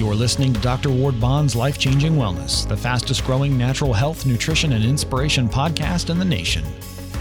You're 0.00 0.14
listening 0.14 0.54
to 0.54 0.60
Dr. 0.60 0.88
Ward 0.88 1.20
Bond's 1.20 1.54
Life 1.54 1.76
Changing 1.76 2.14
Wellness, 2.14 2.66
the 2.66 2.74
fastest 2.74 3.22
growing 3.22 3.58
natural 3.58 3.92
health, 3.92 4.24
nutrition, 4.24 4.72
and 4.72 4.82
inspiration 4.82 5.46
podcast 5.46 6.08
in 6.08 6.18
the 6.18 6.24
nation. 6.24 6.64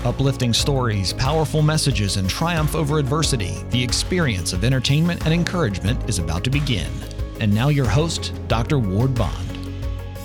Uplifting 0.05 0.54
stories, 0.54 1.12
powerful 1.12 1.62
messages, 1.62 2.16
and 2.16 2.30
triumph 2.30 2.76
over 2.76 2.98
adversity, 2.98 3.58
the 3.72 3.84
experience 3.84 4.54
of 4.54 4.64
entertainment 4.64 5.26
and 5.26 5.34
encouragement 5.34 6.10
is 6.10 6.20
about 6.20 6.46
to 6.46 6.50
begin. 6.50 6.90
And 7.42 7.54
now, 7.54 7.68
your 7.68 7.86
host, 7.86 8.32
Dr. 8.48 8.80
Ward 8.80 9.14
Bond. 9.14 9.59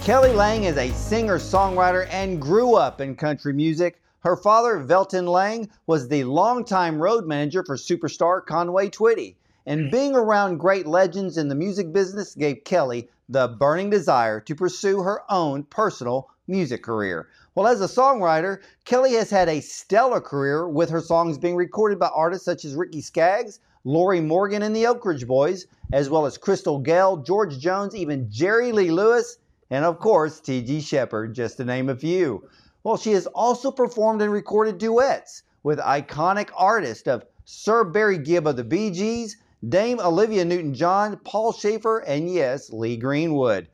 Kelly 0.04 0.32
Lang 0.32 0.62
is 0.62 0.76
a 0.76 0.92
singer 0.92 1.38
songwriter 1.38 2.06
and 2.12 2.40
grew 2.40 2.76
up 2.76 3.00
in 3.00 3.16
country 3.16 3.52
music. 3.52 4.00
Her 4.20 4.36
father, 4.36 4.78
Velton 4.78 5.26
Lang, 5.26 5.68
was 5.88 6.06
the 6.06 6.22
longtime 6.22 7.00
road 7.00 7.26
manager 7.26 7.64
for 7.64 7.76
superstar 7.76 8.46
Conway 8.46 8.90
Twitty. 8.90 9.34
And 9.66 9.86
mm. 9.86 9.90
being 9.90 10.14
around 10.14 10.58
great 10.58 10.86
legends 10.86 11.38
in 11.38 11.48
the 11.48 11.54
music 11.54 11.92
business 11.92 12.34
gave 12.34 12.64
Kelly 12.64 13.08
the 13.28 13.48
burning 13.48 13.88
desire 13.88 14.40
to 14.40 14.54
pursue 14.54 15.00
her 15.02 15.22
own 15.30 15.64
personal 15.64 16.28
music 16.46 16.82
career. 16.82 17.28
Well, 17.54 17.66
as 17.66 17.80
a 17.80 17.86
songwriter, 17.86 18.60
Kelly 18.84 19.14
has 19.14 19.30
had 19.30 19.48
a 19.48 19.60
stellar 19.60 20.20
career 20.20 20.68
with 20.68 20.90
her 20.90 21.00
songs 21.00 21.38
being 21.38 21.56
recorded 21.56 21.98
by 21.98 22.08
artists 22.08 22.44
such 22.44 22.64
as 22.64 22.74
Ricky 22.74 23.00
Skaggs, 23.00 23.60
Lorrie 23.84 24.20
Morgan 24.20 24.62
and 24.62 24.74
the 24.74 24.86
Oak 24.86 25.04
Ridge 25.06 25.26
Boys, 25.26 25.66
as 25.92 26.10
well 26.10 26.26
as 26.26 26.36
Crystal 26.36 26.78
Gayle, 26.78 27.18
George 27.18 27.58
Jones, 27.58 27.94
even 27.94 28.30
Jerry 28.30 28.72
Lee 28.72 28.90
Lewis, 28.90 29.38
and 29.70 29.84
of 29.84 29.98
course, 29.98 30.40
T.G. 30.40 30.80
Sheppard, 30.80 31.34
just 31.34 31.56
to 31.56 31.64
name 31.64 31.88
a 31.88 31.96
few. 31.96 32.48
Well, 32.82 32.96
she 32.96 33.12
has 33.12 33.26
also 33.28 33.70
performed 33.70 34.20
and 34.20 34.32
recorded 34.32 34.78
duets 34.78 35.42
with 35.62 35.78
iconic 35.78 36.50
artists 36.54 37.08
of 37.08 37.24
Sir 37.46 37.84
Barry 37.84 38.18
Gibb 38.18 38.46
of 38.46 38.56
the 38.56 38.64
Bee 38.64 38.90
Gees, 38.90 39.36
Dame 39.68 40.00
Olivia 40.00 40.44
Newton 40.44 40.74
John, 40.74 41.16
Paul 41.18 41.52
Shaffer, 41.52 42.00
and 42.00 42.28
yes, 42.28 42.70
Lee 42.70 42.96
Greenwood. 42.96 43.68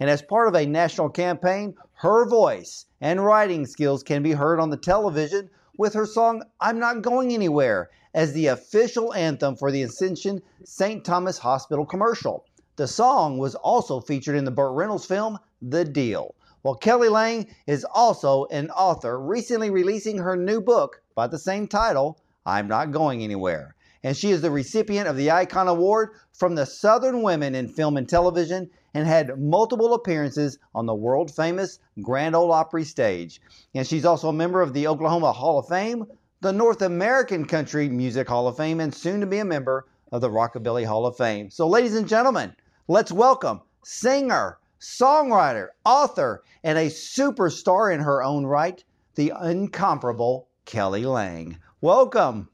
And 0.00 0.08
as 0.08 0.22
part 0.22 0.48
of 0.48 0.54
a 0.54 0.66
national 0.66 1.10
campaign, 1.10 1.76
her 1.92 2.24
voice 2.26 2.86
and 3.00 3.24
writing 3.24 3.66
skills 3.66 4.02
can 4.02 4.22
be 4.22 4.32
heard 4.32 4.58
on 4.58 4.70
the 4.70 4.78
television 4.78 5.50
with 5.76 5.92
her 5.92 6.06
song 6.06 6.42
I'm 6.58 6.78
Not 6.78 7.02
Going 7.02 7.32
Anywhere 7.32 7.90
as 8.14 8.32
the 8.32 8.46
official 8.46 9.12
anthem 9.12 9.56
for 9.56 9.70
the 9.70 9.82
Ascension 9.82 10.42
St. 10.64 11.04
Thomas 11.04 11.38
Hospital 11.38 11.84
commercial. 11.84 12.46
The 12.76 12.88
song 12.88 13.38
was 13.38 13.54
also 13.54 14.00
featured 14.00 14.36
in 14.36 14.46
the 14.46 14.50
Burt 14.50 14.72
Reynolds 14.72 15.04
film 15.04 15.38
The 15.60 15.84
Deal. 15.84 16.34
Well, 16.62 16.74
Kelly 16.74 17.10
Lang 17.10 17.46
is 17.66 17.84
also 17.84 18.46
an 18.46 18.70
author, 18.70 19.20
recently 19.20 19.70
releasing 19.70 20.16
her 20.16 20.34
new 20.34 20.60
book 20.62 21.02
by 21.14 21.26
the 21.26 21.38
same 21.38 21.68
title, 21.68 22.18
I'm 22.46 22.66
Not 22.66 22.90
Going 22.90 23.22
Anywhere 23.22 23.75
and 24.06 24.16
she 24.16 24.30
is 24.30 24.40
the 24.40 24.52
recipient 24.52 25.08
of 25.08 25.16
the 25.16 25.32
Icon 25.32 25.66
Award 25.66 26.10
from 26.32 26.54
the 26.54 26.64
Southern 26.64 27.22
Women 27.22 27.56
in 27.56 27.66
Film 27.66 27.96
and 27.96 28.08
Television 28.08 28.70
and 28.94 29.04
had 29.04 29.36
multiple 29.36 29.94
appearances 29.94 30.60
on 30.76 30.86
the 30.86 30.94
world 30.94 31.34
famous 31.34 31.80
Grand 32.00 32.36
Ole 32.36 32.52
Opry 32.52 32.84
stage. 32.84 33.40
And 33.74 33.84
she's 33.84 34.04
also 34.04 34.28
a 34.28 34.32
member 34.32 34.62
of 34.62 34.74
the 34.74 34.86
Oklahoma 34.86 35.32
Hall 35.32 35.58
of 35.58 35.66
Fame, 35.66 36.06
the 36.40 36.52
North 36.52 36.82
American 36.82 37.46
Country 37.46 37.88
Music 37.88 38.28
Hall 38.28 38.46
of 38.46 38.56
Fame, 38.56 38.78
and 38.78 38.94
soon 38.94 39.18
to 39.18 39.26
be 39.26 39.38
a 39.38 39.44
member 39.44 39.88
of 40.12 40.20
the 40.20 40.30
Rockabilly 40.30 40.86
Hall 40.86 41.04
of 41.04 41.16
Fame. 41.16 41.50
So, 41.50 41.66
ladies 41.66 41.96
and 41.96 42.06
gentlemen, 42.06 42.54
let's 42.86 43.10
welcome 43.10 43.60
singer, 43.82 44.58
songwriter, 44.80 45.70
author, 45.84 46.44
and 46.62 46.78
a 46.78 46.86
superstar 46.86 47.92
in 47.92 47.98
her 47.98 48.22
own 48.22 48.46
right, 48.46 48.84
the 49.16 49.32
incomparable 49.42 50.46
Kelly 50.64 51.04
Lang. 51.04 51.58
Welcome. 51.80 52.50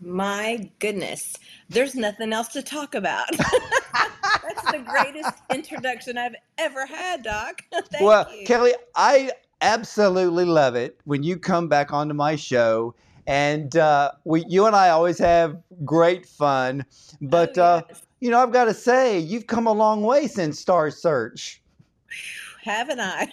My 0.00 0.70
goodness, 0.78 1.20
there's 1.68 1.94
nothing 1.94 2.32
else 2.32 2.48
to 2.48 2.62
talk 2.62 2.94
about. 2.94 3.26
That's 4.42 4.72
the 4.72 4.84
greatest 4.86 5.34
introduction 5.54 6.18
I've 6.18 6.34
ever 6.58 6.86
had, 6.86 7.22
Doc. 7.22 7.62
Thank 7.72 8.04
well, 8.04 8.26
you. 8.34 8.46
Kelly, 8.46 8.74
I 8.94 9.32
absolutely 9.60 10.44
love 10.44 10.74
it 10.74 11.00
when 11.04 11.22
you 11.22 11.36
come 11.36 11.68
back 11.68 11.92
onto 11.92 12.14
my 12.14 12.36
show. 12.36 12.94
And 13.26 13.76
uh, 13.76 14.12
we, 14.24 14.44
you 14.48 14.66
and 14.66 14.74
I 14.74 14.90
always 14.90 15.18
have 15.18 15.56
great 15.84 16.26
fun. 16.26 16.84
But, 17.20 17.56
oh, 17.56 17.62
uh, 17.62 17.82
you 18.20 18.30
know, 18.30 18.40
I've 18.40 18.52
got 18.52 18.64
to 18.64 18.74
say, 18.74 19.18
you've 19.18 19.46
come 19.46 19.66
a 19.66 19.72
long 19.72 20.02
way 20.02 20.26
since 20.26 20.58
Star 20.58 20.90
Search. 20.90 21.62
haven't 22.62 23.00
I? 23.00 23.32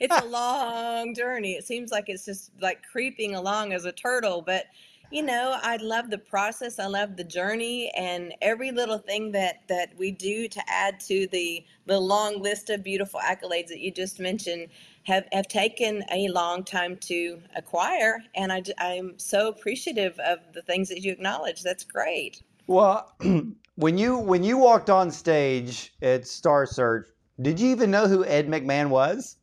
it's 0.00 0.16
a 0.20 0.26
long 0.26 1.14
journey. 1.14 1.52
It 1.52 1.64
seems 1.64 1.92
like 1.92 2.08
it's 2.08 2.24
just 2.24 2.50
like 2.60 2.82
creeping 2.90 3.36
along 3.36 3.72
as 3.72 3.84
a 3.84 3.92
turtle, 3.92 4.42
but 4.42 4.66
you 5.12 5.22
know, 5.22 5.58
I 5.62 5.76
love 5.76 6.08
the 6.08 6.16
process. 6.16 6.78
I 6.78 6.86
love 6.86 7.16
the 7.16 7.24
journey 7.24 7.90
and 7.90 8.34
every 8.40 8.72
little 8.72 8.96
thing 8.96 9.30
that 9.32 9.68
that 9.68 9.94
we 9.98 10.10
do 10.10 10.48
to 10.48 10.62
add 10.66 10.98
to 11.00 11.26
the 11.30 11.64
the 11.86 12.00
long 12.00 12.40
list 12.42 12.70
of 12.70 12.82
beautiful 12.82 13.20
accolades 13.20 13.68
that 13.68 13.80
you 13.80 13.90
just 13.90 14.18
mentioned 14.18 14.68
have 15.04 15.28
have 15.32 15.48
taken 15.48 16.02
a 16.10 16.28
long 16.28 16.64
time 16.64 16.96
to 16.96 17.42
acquire 17.54 18.22
and 18.34 18.50
I 18.50 18.62
I'm 18.78 19.18
so 19.18 19.48
appreciative 19.48 20.18
of 20.20 20.38
the 20.54 20.62
things 20.62 20.88
that 20.88 21.02
you 21.02 21.12
acknowledge. 21.12 21.62
That's 21.62 21.84
great. 21.84 22.42
Well, 22.66 23.14
when 23.74 23.98
you 23.98 24.16
when 24.16 24.42
you 24.42 24.56
walked 24.56 24.88
on 24.88 25.10
stage 25.10 25.92
at 26.00 26.26
Star 26.26 26.64
Search, 26.64 27.06
did 27.42 27.60
you 27.60 27.68
even 27.70 27.90
know 27.90 28.06
who 28.06 28.24
Ed 28.24 28.48
McMahon 28.48 28.88
was? 28.88 29.36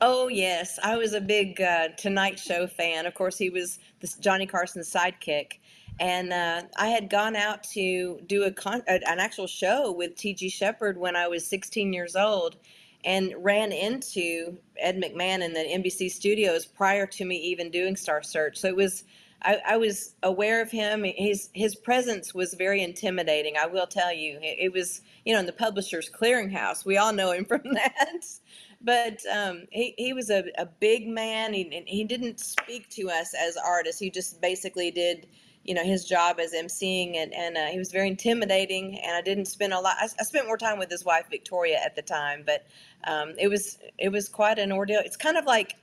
Oh 0.00 0.28
yes, 0.28 0.78
I 0.82 0.96
was 0.96 1.12
a 1.12 1.20
big 1.20 1.60
uh, 1.60 1.88
Tonight 1.96 2.38
Show 2.38 2.68
fan. 2.68 3.04
Of 3.04 3.14
course, 3.14 3.36
he 3.36 3.50
was 3.50 3.80
this 4.00 4.14
Johnny 4.14 4.46
Carson's 4.46 4.92
sidekick, 4.92 5.58
and 5.98 6.32
uh, 6.32 6.62
I 6.76 6.86
had 6.88 7.10
gone 7.10 7.34
out 7.34 7.64
to 7.74 8.20
do 8.26 8.44
a 8.44 8.52
con- 8.52 8.84
an 8.86 9.18
actual 9.18 9.48
show 9.48 9.90
with 9.90 10.14
T.G. 10.14 10.50
Sheppard 10.50 10.98
when 10.98 11.16
I 11.16 11.26
was 11.26 11.44
16 11.46 11.92
years 11.92 12.14
old, 12.14 12.56
and 13.04 13.34
ran 13.38 13.72
into 13.72 14.56
Ed 14.78 15.02
McMahon 15.02 15.44
in 15.44 15.52
the 15.52 15.60
NBC 15.60 16.12
studios 16.12 16.64
prior 16.64 17.04
to 17.06 17.24
me 17.24 17.36
even 17.36 17.68
doing 17.68 17.96
Star 17.96 18.22
Search. 18.22 18.56
So 18.58 18.68
it 18.68 18.76
was. 18.76 19.04
I, 19.40 19.60
I 19.64 19.76
was 19.76 20.16
aware 20.24 20.60
of 20.60 20.70
him. 20.70 21.04
His 21.04 21.50
his 21.54 21.76
presence 21.76 22.34
was 22.34 22.54
very 22.54 22.82
intimidating. 22.82 23.54
I 23.56 23.66
will 23.66 23.86
tell 23.86 24.12
you, 24.12 24.38
it, 24.42 24.58
it 24.60 24.72
was 24.72 25.00
you 25.24 25.32
know 25.32 25.40
in 25.40 25.46
the 25.46 25.52
Publishers 25.52 26.08
Clearinghouse. 26.10 26.84
We 26.84 26.98
all 26.98 27.12
know 27.12 27.32
him 27.32 27.44
from 27.48 27.62
that 27.74 28.24
but 28.80 29.20
um, 29.26 29.64
he, 29.70 29.94
he 29.98 30.12
was 30.12 30.30
a, 30.30 30.44
a 30.56 30.66
big 30.66 31.08
man. 31.08 31.52
He, 31.52 31.82
he 31.86 32.04
didn't 32.04 32.40
speak 32.40 32.88
to 32.90 33.10
us 33.10 33.34
as 33.34 33.56
artists. 33.56 34.00
He 34.00 34.10
just 34.10 34.40
basically 34.40 34.90
did, 34.90 35.26
you 35.64 35.74
know, 35.74 35.84
his 35.84 36.04
job 36.04 36.38
as 36.38 36.52
emceeing, 36.52 37.16
and, 37.16 37.34
and 37.34 37.56
uh, 37.56 37.66
he 37.66 37.78
was 37.78 37.90
very 37.90 38.08
intimidating. 38.08 38.98
And 39.00 39.16
I 39.16 39.20
didn't 39.20 39.46
spend 39.46 39.72
a 39.72 39.80
lot. 39.80 39.96
I, 39.98 40.04
I 40.04 40.22
spent 40.22 40.46
more 40.46 40.56
time 40.56 40.78
with 40.78 40.90
his 40.90 41.04
wife 41.04 41.26
Victoria 41.30 41.80
at 41.84 41.96
the 41.96 42.02
time, 42.02 42.44
but 42.46 42.66
um, 43.04 43.34
it 43.38 43.48
was 43.48 43.78
it 43.98 44.10
was 44.10 44.28
quite 44.28 44.58
an 44.58 44.70
ordeal. 44.70 45.00
It's 45.04 45.16
kind 45.16 45.36
of 45.36 45.44
like 45.44 45.74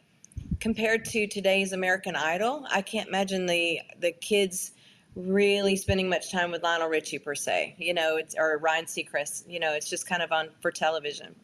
compared 0.60 1.06
to 1.06 1.28
today's 1.28 1.74
American 1.74 2.16
Idol. 2.16 2.66
I 2.72 2.82
can't 2.82 3.08
imagine 3.08 3.46
the 3.46 3.82
the 4.00 4.12
kids 4.14 4.72
really 5.16 5.76
spending 5.76 6.10
much 6.10 6.32
time 6.32 6.52
with 6.52 6.62
Lionel 6.64 6.90
Richie 6.90 7.20
per 7.20 7.36
se. 7.36 7.76
You 7.78 7.94
know, 7.94 8.18
it's 8.18 8.36
or 8.38 8.58
Ryan 8.58 8.86
Seacrest. 8.86 9.50
You 9.50 9.60
know, 9.60 9.74
it's 9.74 9.90
just 9.90 10.08
kind 10.08 10.22
of 10.22 10.32
on 10.32 10.50
for 10.62 10.72
television. 10.72 11.36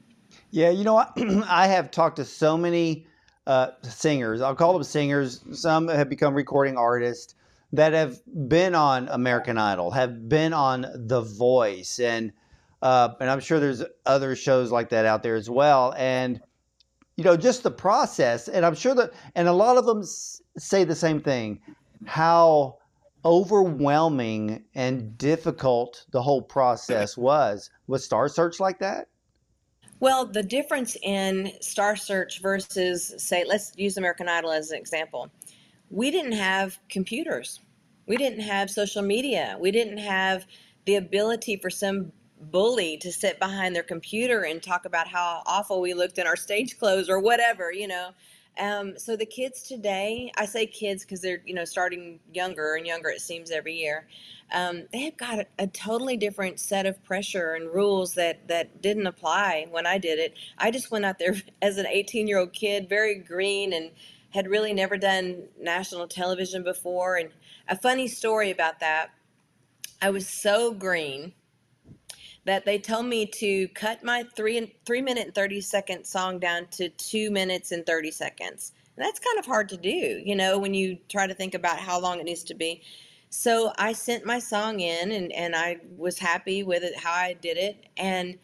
Yeah, 0.51 0.69
you 0.69 0.83
know 0.83 0.93
what? 0.93 1.13
I 1.49 1.67
have 1.67 1.91
talked 1.91 2.17
to 2.17 2.25
so 2.25 2.57
many 2.57 3.07
uh, 3.47 3.71
singers. 3.83 4.41
I'll 4.41 4.55
call 4.55 4.73
them 4.73 4.83
singers. 4.83 5.43
Some 5.53 5.87
have 5.87 6.09
become 6.09 6.33
recording 6.33 6.77
artists 6.77 7.35
that 7.73 7.93
have 7.93 8.19
been 8.49 8.75
on 8.75 9.07
American 9.07 9.57
Idol, 9.57 9.91
have 9.91 10.27
been 10.27 10.53
on 10.53 10.85
The 10.93 11.21
Voice, 11.21 11.99
and 11.99 12.33
uh, 12.81 13.13
and 13.19 13.29
I'm 13.29 13.39
sure 13.39 13.59
there's 13.59 13.83
other 14.05 14.35
shows 14.35 14.71
like 14.71 14.89
that 14.89 15.05
out 15.05 15.23
there 15.23 15.35
as 15.35 15.49
well. 15.49 15.93
And 15.97 16.41
you 17.15 17.23
know, 17.23 17.37
just 17.37 17.63
the 17.63 17.71
process, 17.71 18.47
and 18.47 18.65
I'm 18.65 18.75
sure 18.75 18.95
that, 18.95 19.11
and 19.35 19.47
a 19.47 19.53
lot 19.53 19.77
of 19.77 19.85
them 19.85 20.01
s- 20.01 20.41
say 20.57 20.83
the 20.83 20.95
same 20.95 21.21
thing, 21.21 21.61
how 22.05 22.77
overwhelming 23.23 24.63
and 24.73 25.17
difficult 25.17 26.05
the 26.11 26.21
whole 26.23 26.41
process 26.41 27.15
was. 27.15 27.69
Was 27.87 28.03
Star 28.03 28.27
Search 28.27 28.59
like 28.59 28.79
that? 28.79 29.07
Well, 30.01 30.25
the 30.25 30.41
difference 30.41 30.97
in 31.03 31.51
Star 31.61 31.95
Search 31.95 32.41
versus, 32.41 33.13
say, 33.19 33.45
let's 33.47 33.71
use 33.77 33.97
American 33.97 34.27
Idol 34.27 34.51
as 34.51 34.71
an 34.71 34.79
example. 34.79 35.29
We 35.91 36.09
didn't 36.09 36.31
have 36.31 36.79
computers. 36.89 37.59
We 38.07 38.17
didn't 38.17 38.39
have 38.39 38.71
social 38.71 39.03
media. 39.03 39.57
We 39.59 39.69
didn't 39.69 39.99
have 39.99 40.47
the 40.85 40.95
ability 40.95 41.57
for 41.57 41.69
some 41.69 42.11
bully 42.49 42.97
to 42.97 43.11
sit 43.11 43.39
behind 43.39 43.75
their 43.75 43.83
computer 43.83 44.41
and 44.41 44.63
talk 44.63 44.85
about 44.85 45.07
how 45.07 45.43
awful 45.45 45.79
we 45.81 45.93
looked 45.93 46.17
in 46.17 46.25
our 46.25 46.35
stage 46.35 46.79
clothes 46.79 47.07
or 47.07 47.19
whatever, 47.19 47.71
you 47.71 47.87
know. 47.87 48.09
Um, 48.59 48.97
so 48.97 49.15
the 49.15 49.25
kids 49.25 49.63
today, 49.63 50.31
I 50.37 50.45
say 50.45 50.65
kids 50.65 51.03
because 51.03 51.21
they're, 51.21 51.41
you 51.45 51.53
know, 51.53 51.65
starting 51.65 52.19
younger 52.33 52.75
and 52.75 52.85
younger, 52.85 53.09
it 53.09 53.21
seems, 53.21 53.49
every 53.49 53.75
year 53.75 54.07
um, 54.51 54.83
they 54.91 55.01
have 55.01 55.17
got 55.17 55.39
a, 55.39 55.45
a, 55.59 55.67
totally 55.67 56.17
different 56.17 56.59
set 56.59 56.85
of 56.85 57.01
pressure 57.03 57.53
and 57.53 57.73
rules 57.73 58.13
that 58.15 58.47
that 58.47 58.81
didn't 58.81 59.07
apply 59.07 59.67
when 59.69 59.87
I 59.87 59.97
did 59.97 60.19
it. 60.19 60.35
I 60.57 60.71
just 60.71 60.91
went 60.91 61.05
out 61.05 61.19
there 61.19 61.35
as 61.61 61.77
an 61.77 61.87
18 61.87 62.27
year 62.27 62.39
old 62.39 62.53
kid, 62.53 62.89
very 62.89 63.15
green, 63.15 63.73
and 63.73 63.91
had 64.31 64.47
really 64.47 64.73
never 64.73 64.97
done 64.97 65.43
national 65.59 66.07
television 66.07 66.63
before. 66.63 67.17
And 67.17 67.29
a 67.67 67.77
funny 67.77 68.07
story 68.07 68.51
about 68.51 68.79
that, 68.79 69.11
I 70.01 70.09
was 70.09 70.27
so 70.27 70.73
green 70.73 71.33
that 72.45 72.65
they 72.65 72.77
tell 72.77 73.03
me 73.03 73.25
to 73.25 73.67
cut 73.69 74.03
my 74.03 74.23
three 74.35 74.75
three 74.85 75.01
minute 75.01 75.25
and 75.27 75.35
30 75.35 75.61
second 75.61 76.05
song 76.05 76.39
down 76.39 76.67
to 76.71 76.89
two 76.89 77.31
minutes 77.31 77.71
and 77.71 77.85
30 77.85 78.11
seconds. 78.11 78.73
And 78.97 79.05
that's 79.05 79.19
kind 79.19 79.39
of 79.39 79.45
hard 79.45 79.69
to 79.69 79.77
do, 79.77 80.21
you 80.23 80.35
know, 80.35 80.57
when 80.57 80.73
you 80.73 80.97
try 81.07 81.27
to 81.27 81.33
think 81.33 81.53
about 81.53 81.79
how 81.79 81.99
long 81.99 82.19
it 82.19 82.25
needs 82.25 82.43
to 82.45 82.53
be. 82.53 82.81
So 83.29 83.71
I 83.77 83.93
sent 83.93 84.25
my 84.25 84.39
song 84.39 84.81
in 84.81 85.11
and, 85.11 85.31
and 85.31 85.55
I 85.55 85.77
was 85.95 86.19
happy 86.19 86.63
with 86.63 86.83
it, 86.83 86.97
how 86.97 87.13
I 87.13 87.33
did 87.33 87.57
it. 87.57 87.87
And 87.95 88.37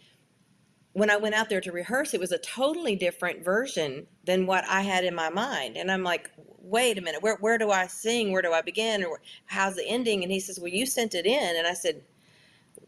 when 0.94 1.09
I 1.09 1.17
went 1.17 1.35
out 1.35 1.49
there 1.49 1.61
to 1.61 1.71
rehearse, 1.71 2.13
it 2.13 2.19
was 2.19 2.31
a 2.31 2.38
totally 2.38 2.95
different 2.95 3.44
version 3.44 4.07
than 4.23 4.47
what 4.47 4.63
I 4.67 4.81
had 4.81 5.03
in 5.03 5.13
my 5.13 5.29
mind. 5.29 5.75
And 5.75 5.91
I'm 5.91 6.03
like, 6.03 6.31
wait 6.59 6.97
a 6.97 7.01
minute, 7.01 7.21
where, 7.21 7.35
where 7.35 7.57
do 7.57 7.69
I 7.69 7.88
sing? 7.88 8.31
Where 8.31 8.41
do 8.41 8.53
I 8.53 8.61
begin? 8.61 9.03
Or 9.03 9.19
how's 9.45 9.75
the 9.75 9.85
ending? 9.85 10.23
And 10.23 10.31
he 10.31 10.39
says, 10.39 10.59
well, 10.59 10.71
you 10.71 10.85
sent 10.85 11.13
it 11.13 11.25
in. 11.25 11.55
And 11.57 11.67
I 11.67 11.73
said, 11.73 12.01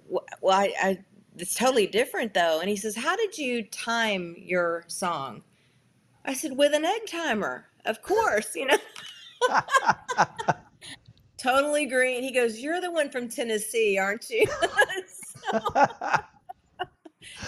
well, 0.09 0.57
I, 0.57 0.73
I 0.81 0.97
it's 1.37 1.55
totally 1.55 1.87
different 1.87 2.33
though. 2.33 2.59
And 2.59 2.69
he 2.69 2.75
says, 2.75 2.95
how 2.95 3.15
did 3.15 3.37
you 3.37 3.63
time 3.63 4.35
your 4.37 4.83
song? 4.87 5.43
I 6.25 6.33
said, 6.33 6.57
with 6.57 6.73
an 6.73 6.85
egg 6.85 7.07
timer, 7.07 7.65
of 7.85 8.01
course, 8.01 8.55
you 8.55 8.65
know. 8.65 8.77
totally 11.37 11.85
green. 11.85 12.23
He 12.23 12.33
goes, 12.33 12.59
you're 12.59 12.81
the 12.81 12.91
one 12.91 13.09
from 13.09 13.29
Tennessee, 13.29 13.97
aren't 13.97 14.29
you? 14.29 14.45
so, 15.51 15.59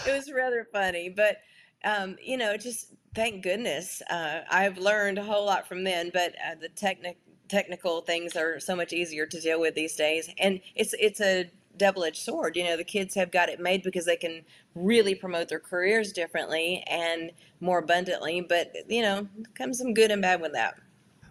it 0.08 0.14
was 0.14 0.32
rather 0.32 0.66
funny, 0.72 1.10
but 1.10 1.38
um, 1.84 2.16
you 2.22 2.38
know, 2.38 2.58
just 2.58 2.94
thank 3.16 3.44
goodness 3.44 4.02
uh, 4.10 4.42
I've 4.50 4.78
learned 4.78 5.18
a 5.18 5.24
whole 5.24 5.46
lot 5.46 5.68
from 5.68 5.84
then. 5.84 6.12
But 6.14 6.36
uh, 6.36 6.56
the 6.60 6.70
technic 6.70 7.18
technical 7.48 8.02
things 8.02 8.36
are 8.36 8.60
so 8.60 8.76
much 8.76 8.94
easier 8.94 9.26
to 9.26 9.42
deal 9.42 9.60
with 9.60 9.76
these 9.76 9.96
days, 9.96 10.30
and 10.38 10.62
it's 10.76 10.94
it's 11.00 11.22
a 11.22 11.50
double-edged 11.82 12.22
sword. 12.24 12.56
You 12.56 12.64
know, 12.64 12.78
the 12.78 12.84
kids 12.84 13.16
have 13.16 13.32
got 13.32 13.50
it 13.50 13.60
made 13.60 13.84
because 13.84 14.06
they 14.06 14.16
can 14.16 14.44
really 14.76 15.16
promote 15.16 15.50
their 15.50 15.60
careers 15.60 16.14
differently 16.14 16.84
and 16.88 17.32
more 17.60 17.80
abundantly. 17.80 18.42
But 18.42 18.72
you 18.88 19.02
know, 19.02 19.28
comes 19.56 19.80
some 19.80 19.94
good 19.94 20.12
and 20.12 20.22
bad 20.22 20.42
with 20.42 20.54
that. 20.54 20.76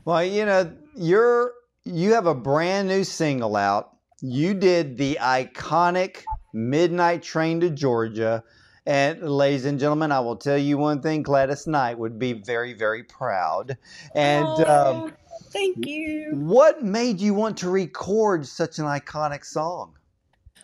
Well, 0.05 0.25
you 0.25 0.45
know, 0.45 0.73
you're 0.97 1.53
you 1.85 2.13
have 2.15 2.27
a 2.27 2.35
brand 2.35 2.89
new 2.89 3.05
single 3.05 3.57
out. 3.57 3.97
You 4.21 4.53
did 4.53 4.99
the 4.99 5.19
iconic 5.21 6.25
Midnight 6.53 7.23
Train 7.23 7.61
to 7.61 7.71
Georgia. 7.71 8.43
And 8.87 9.23
ladies 9.23 9.67
and 9.67 9.79
gentlemen, 9.79 10.11
I 10.11 10.21
will 10.21 10.37
tell 10.37 10.59
you 10.59 10.79
one 10.79 11.01
thing: 11.01 11.23
Gladys 11.23 11.67
Knight 11.67 11.99
would 11.99 12.19
be 12.19 12.33
very, 12.33 12.73
very 12.73 13.05
proud. 13.05 13.77
And 14.15 14.47
oh, 14.47 15.05
um, 15.05 15.13
thank 15.53 15.87
you. 15.87 16.33
What 16.33 16.83
made 16.83 17.21
you 17.21 17.35
want 17.35 17.57
to 17.59 17.71
record 17.71 18.47
such 18.47 18.79
an 18.79 18.87
iconic 18.87 19.45
song? 19.45 19.95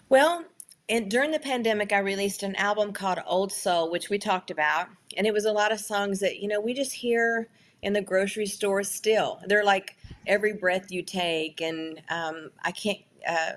Well, 0.08 0.44
and 0.88 1.10
during 1.10 1.32
the 1.32 1.40
pandemic, 1.40 1.92
I 1.92 1.98
released 1.98 2.42
an 2.44 2.54
album 2.56 2.92
called 2.92 3.18
Old 3.26 3.52
Soul, 3.52 3.90
which 3.90 4.08
we 4.08 4.18
talked 4.18 4.50
about, 4.50 4.88
and 5.16 5.26
it 5.26 5.32
was 5.32 5.44
a 5.44 5.52
lot 5.52 5.72
of 5.72 5.80
songs 5.80 6.20
that 6.20 6.38
you 6.38 6.48
know 6.48 6.60
we 6.60 6.74
just 6.74 6.92
hear 6.92 7.48
in 7.82 7.92
the 7.92 8.02
grocery 8.02 8.46
store 8.46 8.82
still. 8.84 9.40
They're 9.46 9.64
like 9.64 9.96
every 10.26 10.52
breath 10.52 10.92
you 10.92 11.02
take, 11.02 11.60
and 11.60 12.00
um, 12.08 12.50
I 12.62 12.70
can't. 12.70 13.00
Uh, 13.28 13.52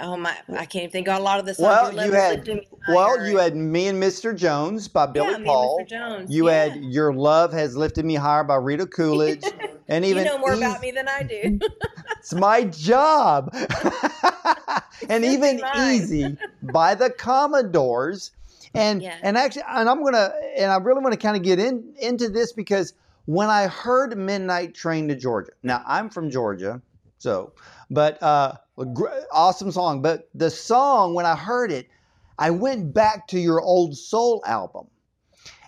Oh 0.00 0.16
my! 0.16 0.34
I 0.50 0.64
can't 0.64 0.76
even 0.76 0.90
think 0.90 1.08
of 1.08 1.18
a 1.18 1.22
lot 1.22 1.38
of 1.38 1.46
the 1.46 1.54
songs. 1.54 1.94
Well, 1.94 2.06
you 2.06 2.12
had 2.12 2.48
well, 2.88 3.26
you 3.26 3.36
had 3.36 3.56
"Me 3.56 3.88
and 3.88 4.02
Mr. 4.02 4.34
Jones" 4.36 4.88
by 4.88 5.06
Billy 5.06 5.34
yeah, 5.38 5.44
Paul. 5.44 5.86
Jones. 5.88 6.30
You 6.30 6.48
yeah. 6.48 6.64
had 6.64 6.76
"Your 6.76 7.12
Love 7.12 7.52
Has 7.52 7.76
Lifted 7.76 8.04
Me 8.04 8.14
Higher" 8.14 8.44
by 8.44 8.56
Rita 8.56 8.86
Coolidge, 8.86 9.44
and 9.88 10.04
even 10.04 10.24
you 10.24 10.30
know 10.30 10.38
more 10.38 10.54
about 10.54 10.80
me 10.80 10.90
than 10.92 11.08
I 11.08 11.22
do. 11.22 11.60
it's 12.18 12.32
my 12.32 12.64
job. 12.64 13.54
and 15.08 15.24
even 15.24 15.62
"Easy" 15.78 16.36
by 16.62 16.94
the 16.94 17.10
Commodores, 17.10 18.30
and 18.74 19.02
Yeah. 19.02 19.16
and 19.22 19.36
actually, 19.36 19.64
and 19.68 19.88
I'm 19.88 20.02
gonna, 20.02 20.32
and 20.56 20.70
I 20.72 20.76
really 20.78 21.02
want 21.02 21.12
to 21.12 21.18
kind 21.18 21.36
of 21.36 21.42
get 21.42 21.58
in 21.58 21.94
into 22.00 22.28
this 22.28 22.52
because 22.52 22.94
when 23.26 23.50
I 23.50 23.66
heard 23.66 24.16
"Midnight 24.16 24.74
Train 24.74 25.08
to 25.08 25.14
Georgia," 25.14 25.52
now 25.62 25.82
I'm 25.86 26.08
from 26.08 26.30
Georgia, 26.30 26.80
so, 27.18 27.52
but 27.90 28.22
uh, 28.22 28.54
awesome 29.32 29.72
song. 29.72 30.02
But 30.02 30.28
the 30.34 30.50
song, 30.50 31.14
when 31.14 31.26
I 31.26 31.36
heard 31.36 31.72
it, 31.72 31.88
I 32.38 32.50
went 32.50 32.92
back 32.92 33.28
to 33.28 33.38
your 33.38 33.60
old 33.60 33.96
soul 33.96 34.42
album. 34.46 34.88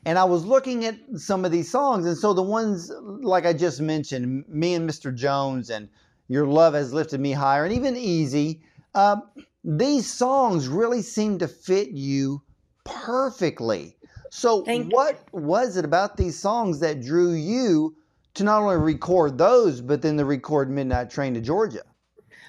And 0.07 0.19
I 0.19 0.25
was 0.25 0.45
looking 0.45 0.85
at 0.85 0.97
some 1.17 1.45
of 1.45 1.51
these 1.51 1.71
songs. 1.71 2.05
And 2.05 2.17
so 2.17 2.35
the 2.35 2.43
ones, 2.43 2.91
like 3.01 3.47
I 3.47 3.53
just 3.53 3.81
mentioned, 3.81 4.45
Me 4.49 4.75
and 4.75 4.89
Mr. 4.89 5.15
Jones 5.15 5.71
and 5.71 5.89
Your 6.29 6.47
Love 6.47 6.75
Has 6.75 6.93
Lifted 6.93 7.21
Me 7.21 7.33
Higher, 7.33 7.65
and 7.65 7.73
even 7.73 7.97
Easy, 7.97 8.63
um, 8.95 9.23
these 9.65 10.11
songs 10.13 10.69
really 10.69 11.01
seem 11.01 11.39
to 11.39 11.49
fit 11.49 11.91
you 11.91 12.43
perfectly. 12.85 13.97
So, 14.31 14.63
Thank 14.65 14.91
you. 14.91 14.91
what 14.91 15.19
was 15.33 15.77
it 15.77 15.85
about 15.85 16.17
these 16.17 16.39
songs 16.39 16.81
that 16.81 17.01
drew 17.01 17.33
you 17.33 17.97
to 18.35 18.45
not 18.45 18.61
only 18.63 18.77
record 18.77 19.39
those, 19.39 19.81
but 19.81 20.03
then 20.03 20.19
to 20.19 20.25
record 20.25 20.71
Midnight 20.71 21.09
Train 21.09 21.35
to 21.35 21.41
Georgia? 21.41 21.83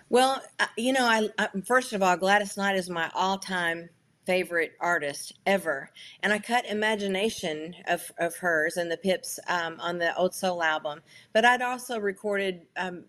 Well, 0.10 0.42
you 0.78 0.94
know, 0.94 1.06
I, 1.06 1.30
I 1.38 1.50
first 1.66 1.94
of 1.94 2.04
all, 2.04 2.16
Gladys 2.18 2.58
Knight 2.58 2.76
is 2.76 2.90
my 2.90 3.10
all-time 3.16 3.90
favorite 4.26 4.74
artist 4.80 5.34
ever, 5.46 5.90
and 6.22 6.32
I 6.32 6.40
cut 6.40 6.66
"Imagination" 6.66 7.76
of 7.88 8.12
of 8.20 8.38
hers 8.38 8.78
and 8.78 8.92
the 8.92 8.98
Pips 8.98 9.40
um, 9.48 9.78
on 9.80 9.98
the 9.98 10.16
Old 10.18 10.36
Soul 10.36 10.62
album. 10.64 11.02
But 11.34 11.46
I'd 11.46 11.62
also 11.62 12.00
recorded, 12.00 12.62
um, 12.78 13.06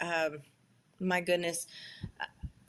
um, 0.00 0.38
my 1.00 1.20
goodness, 1.20 1.66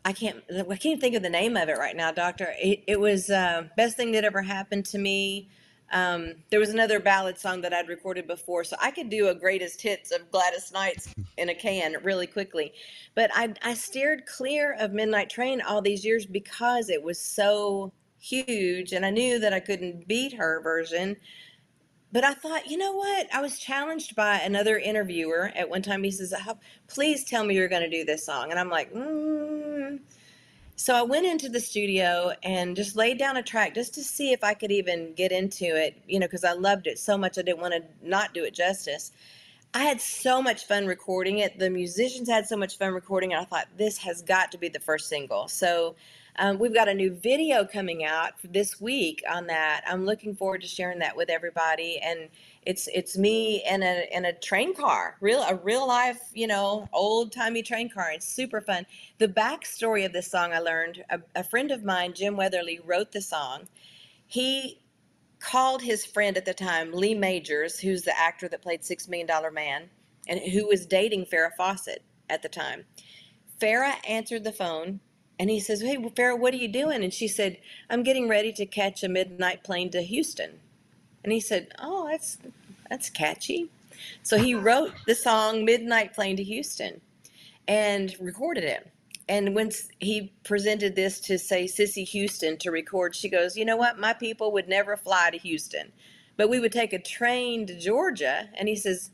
I 0.03 0.13
can't 0.13 0.43
I 0.69 0.75
can't 0.75 0.99
think 0.99 1.15
of 1.15 1.21
the 1.21 1.29
name 1.29 1.55
of 1.55 1.69
it 1.69 1.77
right 1.77 1.95
now, 1.95 2.11
Doctor. 2.11 2.53
It, 2.59 2.83
it 2.87 2.99
was 2.99 3.29
uh, 3.29 3.67
best 3.77 3.95
thing 3.95 4.11
that 4.13 4.23
ever 4.23 4.41
happened 4.41 4.85
to 4.87 4.97
me. 4.97 5.49
Um, 5.91 6.35
there 6.49 6.59
was 6.59 6.69
another 6.69 6.99
ballad 6.99 7.37
song 7.37 7.61
that 7.61 7.73
I'd 7.73 7.89
recorded 7.89 8.25
before, 8.27 8.63
so 8.63 8.77
I 8.79 8.91
could 8.91 9.09
do 9.09 9.27
a 9.27 9.35
greatest 9.35 9.81
hits 9.81 10.11
of 10.11 10.31
Gladys 10.31 10.71
Knight's 10.71 11.13
in 11.37 11.49
a 11.49 11.55
can 11.55 11.95
really 12.03 12.27
quickly. 12.27 12.73
But 13.13 13.29
I, 13.33 13.53
I 13.61 13.73
steered 13.73 14.25
clear 14.25 14.75
of 14.79 14.93
Midnight 14.93 15.29
Train 15.29 15.61
all 15.61 15.81
these 15.81 16.05
years 16.05 16.25
because 16.25 16.89
it 16.89 17.03
was 17.03 17.19
so 17.19 17.91
huge, 18.19 18.93
and 18.93 19.05
I 19.05 19.09
knew 19.09 19.39
that 19.39 19.53
I 19.53 19.59
couldn't 19.59 20.07
beat 20.07 20.33
her 20.33 20.61
version. 20.61 21.17
But 22.13 22.23
I 22.23 22.33
thought, 22.33 22.69
you 22.69 22.77
know 22.77 22.93
what? 22.93 23.27
I 23.33 23.41
was 23.41 23.57
challenged 23.57 24.15
by 24.15 24.37
another 24.39 24.77
interviewer 24.77 25.51
at 25.55 25.69
one 25.69 25.81
time. 25.81 26.03
He 26.03 26.11
says, 26.11 26.33
"How- 26.33 26.59
"Please 26.87 27.23
tell 27.23 27.43
me 27.45 27.55
you're 27.55 27.69
going 27.69 27.89
to 27.89 27.89
do 27.89 28.03
this 28.05 28.25
song," 28.25 28.51
and 28.51 28.59
I'm 28.59 28.69
like, 28.69 28.93
mm. 28.93 29.99
So 30.81 30.95
I 30.95 31.03
went 31.03 31.27
into 31.27 31.47
the 31.47 31.59
studio 31.59 32.33
and 32.41 32.75
just 32.75 32.95
laid 32.95 33.19
down 33.19 33.37
a 33.37 33.43
track 33.43 33.75
just 33.75 33.93
to 33.93 34.03
see 34.03 34.31
if 34.31 34.43
I 34.43 34.55
could 34.55 34.71
even 34.71 35.13
get 35.13 35.31
into 35.31 35.63
it, 35.63 36.01
you 36.07 36.19
know, 36.19 36.25
because 36.25 36.43
I 36.43 36.53
loved 36.53 36.87
it 36.87 36.97
so 36.97 37.19
much. 37.19 37.37
I 37.37 37.43
didn't 37.43 37.59
want 37.59 37.75
to 37.75 37.83
not 38.01 38.33
do 38.33 38.43
it 38.45 38.55
justice. 38.55 39.11
I 39.75 39.83
had 39.83 40.01
so 40.01 40.41
much 40.41 40.65
fun 40.65 40.87
recording 40.87 41.37
it. 41.37 41.59
The 41.59 41.69
musicians 41.69 42.27
had 42.27 42.47
so 42.47 42.57
much 42.57 42.79
fun 42.79 42.95
recording 42.95 43.29
it. 43.29 43.35
I 43.35 43.43
thought 43.43 43.67
this 43.77 43.99
has 43.99 44.23
got 44.23 44.51
to 44.53 44.57
be 44.57 44.69
the 44.69 44.79
first 44.79 45.07
single. 45.07 45.47
So 45.47 45.93
um, 46.39 46.57
we've 46.57 46.73
got 46.73 46.87
a 46.87 46.95
new 46.95 47.13
video 47.13 47.63
coming 47.63 48.03
out 48.03 48.31
this 48.43 48.81
week 48.81 49.21
on 49.31 49.45
that. 49.47 49.83
I'm 49.85 50.03
looking 50.03 50.35
forward 50.35 50.61
to 50.61 50.67
sharing 50.67 50.97
that 50.97 51.15
with 51.15 51.29
everybody. 51.29 51.99
And 51.99 52.27
it's 52.63 52.87
it's 52.93 53.17
me 53.17 53.63
in 53.67 53.81
a 53.81 54.07
in 54.11 54.25
a 54.25 54.33
train 54.33 54.75
car, 54.75 55.17
real 55.19 55.41
a 55.41 55.55
real 55.55 55.87
life, 55.87 56.21
you 56.33 56.47
know, 56.47 56.87
old 56.93 57.31
timey 57.31 57.63
train 57.63 57.89
car. 57.89 58.11
It's 58.11 58.27
super 58.27 58.61
fun. 58.61 58.85
The 59.17 59.27
backstory 59.27 60.05
of 60.05 60.13
this 60.13 60.29
song 60.29 60.53
I 60.53 60.59
learned. 60.59 61.03
A, 61.09 61.19
a 61.35 61.43
friend 61.43 61.71
of 61.71 61.83
mine, 61.83 62.13
Jim 62.13 62.37
Weatherly, 62.37 62.79
wrote 62.85 63.11
the 63.11 63.21
song. 63.21 63.67
He 64.27 64.79
called 65.39 65.81
his 65.81 66.05
friend 66.05 66.37
at 66.37 66.45
the 66.45 66.53
time, 66.53 66.93
Lee 66.93 67.15
Majors, 67.15 67.79
who's 67.79 68.03
the 68.03 68.17
actor 68.17 68.47
that 68.47 68.61
played 68.61 68.85
Six 68.85 69.07
Million 69.07 69.27
Dollar 69.27 69.51
Man, 69.51 69.89
and 70.27 70.39
who 70.39 70.67
was 70.67 70.85
dating 70.85 71.25
Farrah 71.25 71.55
Fawcett 71.57 72.03
at 72.29 72.43
the 72.43 72.49
time. 72.49 72.85
Farrah 73.59 73.95
answered 74.07 74.43
the 74.43 74.51
phone 74.51 74.99
and 75.39 75.49
he 75.49 75.59
says, 75.59 75.81
Hey, 75.81 75.97
Farrah, 75.97 76.39
what 76.39 76.53
are 76.53 76.57
you 76.57 76.67
doing? 76.67 77.03
And 77.03 77.13
she 77.13 77.27
said, 77.27 77.57
I'm 77.89 78.03
getting 78.03 78.29
ready 78.29 78.53
to 78.53 78.65
catch 78.67 79.03
a 79.03 79.09
midnight 79.09 79.63
plane 79.63 79.89
to 79.91 80.01
Houston. 80.03 80.60
And 81.23 81.31
he 81.31 81.39
said, 81.39 81.73
Oh, 81.79 82.07
that's 82.09 82.37
that's 82.89 83.09
catchy. 83.09 83.69
So 84.23 84.37
he 84.37 84.53
wrote 84.55 84.93
the 85.05 85.15
song 85.15 85.63
Midnight 85.63 86.13
Plane 86.13 86.37
to 86.37 86.43
Houston 86.43 87.01
and 87.67 88.15
recorded 88.19 88.63
it. 88.63 88.87
And 89.29 89.55
when 89.55 89.71
he 89.99 90.33
presented 90.43 90.95
this 90.95 91.19
to 91.21 91.37
say 91.37 91.67
Cissy 91.67 92.03
Houston 92.03 92.57
to 92.57 92.71
record, 92.71 93.15
she 93.15 93.29
goes, 93.29 93.55
"You 93.55 93.63
know 93.63 93.77
what? 93.77 93.97
My 93.97 94.13
people 94.13 94.51
would 94.51 94.67
never 94.67 94.97
fly 94.97 95.29
to 95.31 95.37
Houston, 95.37 95.93
but 96.35 96.49
we 96.49 96.59
would 96.59 96.73
take 96.73 96.91
a 96.91 96.99
train 96.99 97.65
to 97.67 97.79
Georgia." 97.79 98.49
And 98.55 98.67
he 98.67 98.75
says, 98.75 99.11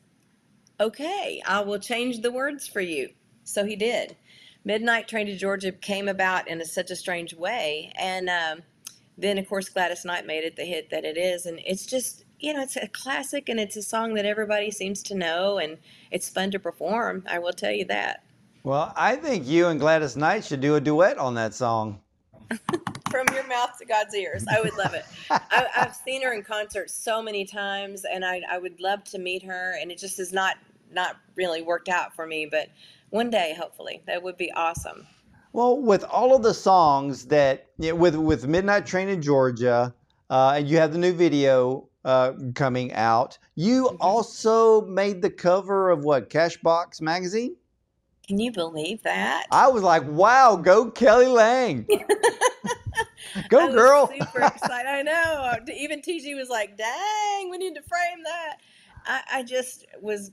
"Okay, 0.80 1.42
I 1.46 1.60
will 1.62 1.78
change 1.78 2.22
the 2.22 2.32
words 2.32 2.68
for 2.68 2.82
you." 2.82 3.10
So 3.44 3.66
he 3.66 3.76
did. 3.76 4.16
Midnight 4.66 5.08
Train 5.08 5.28
to 5.28 5.36
Georgia 5.38 5.72
came 5.72 6.08
about 6.08 6.48
in 6.48 6.60
a, 6.62 6.66
such 6.66 6.90
a 6.90 6.96
strange 6.96 7.34
way, 7.34 7.92
and 7.96 8.30
um, 8.30 8.64
then 9.18 9.38
of 9.38 9.48
course 9.48 9.70
Gladys 9.70 10.06
Knight 10.06 10.26
made 10.26 10.44
it 10.44 10.56
the 10.56 10.66
hit 10.66 10.90
that 10.90 11.06
it 11.06 11.18
is, 11.18 11.46
and 11.46 11.60
it's 11.66 11.86
just 11.86 12.26
you 12.40 12.54
know 12.54 12.62
it's 12.62 12.76
a 12.76 12.88
classic 12.88 13.50
and 13.50 13.60
it's 13.60 13.76
a 13.76 13.82
song 13.82 14.14
that 14.16 14.26
everybody 14.26 14.72
seems 14.72 15.04
to 15.04 15.16
know, 15.16 15.58
and 15.58 15.78
it's 16.12 16.30
fun 16.30 16.52
to 16.52 16.60
perform. 16.60 17.24
I 17.28 17.40
will 17.40 17.54
tell 17.54 17.72
you 17.72 17.86
that. 17.86 18.24
Well, 18.64 18.94
I 18.96 19.16
think 19.16 19.48
you 19.48 19.68
and 19.68 19.80
Gladys 19.80 20.18
Knight 20.18 20.44
should 20.44 20.62
do 20.62 20.76
a 20.76 20.82
duet 20.82 21.18
on 21.18 21.36
that 21.36 21.54
song. 21.54 22.02
from 23.10 23.28
your 23.34 23.48
mouth 23.48 23.78
to 23.80 23.86
God's 23.86 24.16
ears. 24.16 24.46
I 24.50 24.62
would 24.62 24.76
love 24.78 24.94
it. 24.94 25.06
I, 25.30 25.68
have 25.74 25.96
seen 25.96 26.22
her 26.24 26.34
in 26.34 26.44
concert 26.44 26.90
so 26.90 27.22
many 27.22 27.46
times, 27.46 28.06
and 28.06 28.26
I, 28.26 28.42
I 28.50 28.58
would 28.58 28.80
love 28.80 29.04
to 29.06 29.20
meet 29.20 29.44
her. 29.44 29.78
And 29.80 29.92
it 29.92 29.98
just 29.98 30.18
has 30.18 30.34
not 30.34 30.58
not 30.92 31.18
really 31.36 31.62
worked 31.62 31.90
out 31.90 32.16
for 32.16 32.26
me, 32.26 32.48
but 32.50 32.70
one 33.10 33.30
day, 33.30 33.56
hopefully, 33.58 34.02
that 34.08 34.24
would 34.24 34.38
be 34.38 34.52
awesome. 34.54 35.08
Well, 35.58 35.80
with 35.80 36.04
all 36.04 36.36
of 36.36 36.44
the 36.44 36.54
songs 36.54 37.26
that 37.30 37.66
you 37.80 37.90
know, 37.90 37.96
with 37.96 38.16
with 38.16 38.48
Midnight 38.48 38.86
Train 38.86 39.10
in 39.10 39.24
Georgia, 39.24 39.92
uh, 40.30 40.54
and 40.56 40.70
you 40.70 40.78
have 40.78 40.94
the 40.94 41.00
new 41.00 41.14
video 41.14 41.90
uh, 42.06 42.34
coming 42.54 42.94
out. 42.94 43.40
You 43.56 43.86
mm-hmm. 43.86 43.98
also 44.00 44.86
made 44.86 45.24
the 45.24 45.32
cover 45.32 45.90
of 45.90 46.04
what 46.04 46.30
Cashbox 46.30 47.02
magazine. 47.02 47.56
Can 48.28 48.38
you 48.38 48.52
believe 48.52 49.02
that? 49.02 49.48
I 49.50 49.68
was 49.70 49.82
like, 49.82 50.04
"Wow, 50.06 50.58
go 50.58 50.92
Kelly 50.92 51.26
Lang, 51.26 51.88
go 53.50 53.74
girl!" 53.74 54.12
super 54.16 54.42
excited. 54.42 54.88
I 54.88 55.02
know. 55.02 55.56
Even 55.76 56.02
TG 56.02 56.38
was 56.38 56.50
like, 56.50 56.78
"Dang, 56.78 57.50
we 57.50 57.58
need 57.58 57.74
to 57.74 57.82
frame 57.82 58.24
that." 58.26 58.58
I, 59.08 59.40
I 59.40 59.44
just 59.44 59.88
was 60.02 60.32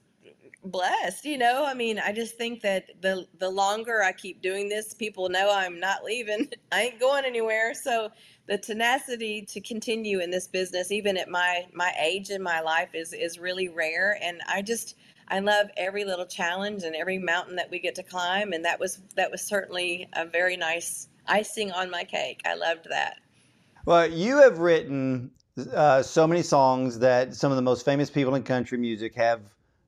blessed 0.64 1.24
you 1.24 1.38
know? 1.38 1.64
I 1.64 1.74
mean 1.74 1.98
i 1.98 2.12
just 2.12 2.36
think 2.36 2.62
that 2.62 2.90
the 3.00 3.26
the 3.38 3.48
longer 3.48 4.02
i 4.02 4.12
keep 4.12 4.42
doing 4.42 4.68
this 4.68 4.94
people 4.94 5.28
know 5.28 5.52
i'm 5.52 5.78
not 5.78 6.04
leaving. 6.04 6.48
I 6.72 6.82
ain't 6.82 7.00
going 7.00 7.24
anywhere. 7.24 7.74
So 7.74 8.10
the 8.46 8.58
tenacity 8.58 9.42
to 9.42 9.60
continue 9.60 10.20
in 10.20 10.30
this 10.30 10.46
business 10.46 10.90
even 10.90 11.16
at 11.16 11.28
my 11.28 11.66
my 11.72 11.92
age 12.00 12.30
in 12.30 12.42
my 12.42 12.60
life 12.60 12.94
is 12.94 13.12
is 13.12 13.38
really 13.38 13.68
rare. 13.68 14.18
And 14.22 14.40
i 14.48 14.62
just 14.62 14.96
i 15.28 15.38
love 15.40 15.68
every 15.76 16.04
little 16.04 16.26
challenge 16.26 16.82
and 16.82 16.94
every 16.94 17.18
mountain 17.18 17.56
that 17.56 17.70
we 17.70 17.78
get 17.78 17.94
to 17.96 18.02
climb. 18.02 18.52
And 18.52 18.64
that 18.64 18.80
was 18.80 19.00
that 19.16 19.30
was 19.30 19.42
certainly 19.42 20.08
a 20.14 20.24
very 20.24 20.56
nice 20.56 21.08
icing 21.26 21.72
on 21.72 21.90
my 21.90 22.04
cake. 22.04 22.42
I 22.44 22.54
loved 22.54 22.86
that. 22.90 23.18
Well 23.86 24.06
you 24.06 24.38
have 24.38 24.58
written 24.58 25.30
uh, 25.72 26.02
so 26.02 26.26
many 26.26 26.42
songs 26.42 26.98
that 26.98 27.34
some 27.34 27.52
of 27.52 27.56
the 27.56 27.62
most 27.62 27.84
famous 27.84 28.10
people 28.10 28.34
in 28.34 28.42
country 28.42 28.76
music 28.76 29.14
have 29.14 29.40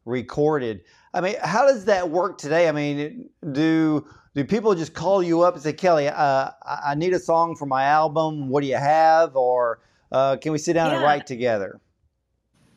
recorded. 0.07 0.81
I 1.13 1.21
mean, 1.21 1.35
how 1.43 1.67
does 1.67 1.85
that 1.85 2.11
work 2.11 2.39
today? 2.39 2.69
I 2.69 2.73
mean, 2.73 3.29
do 3.53 4.07
do 4.35 4.45
people 4.45 4.75
just 4.75 4.95
call 4.95 5.23
you 5.23 5.43
up 5.43 5.55
and 5.55 5.63
say, 5.63 5.73
Kelly, 5.73 6.09
uh, 6.09 6.51
I 6.63 6.95
need 6.95 7.13
a 7.13 7.19
song 7.19 7.57
for 7.57 7.67
my 7.67 7.85
album. 7.85 8.49
What 8.49 8.61
do 8.61 8.67
you 8.67 8.77
have? 8.77 9.35
Or 9.35 9.81
uh, 10.13 10.37
can 10.37 10.53
we 10.53 10.59
sit 10.59 10.75
down 10.75 10.91
yeah. 10.91 10.97
and 10.97 11.05
write 11.05 11.27
together? 11.27 11.81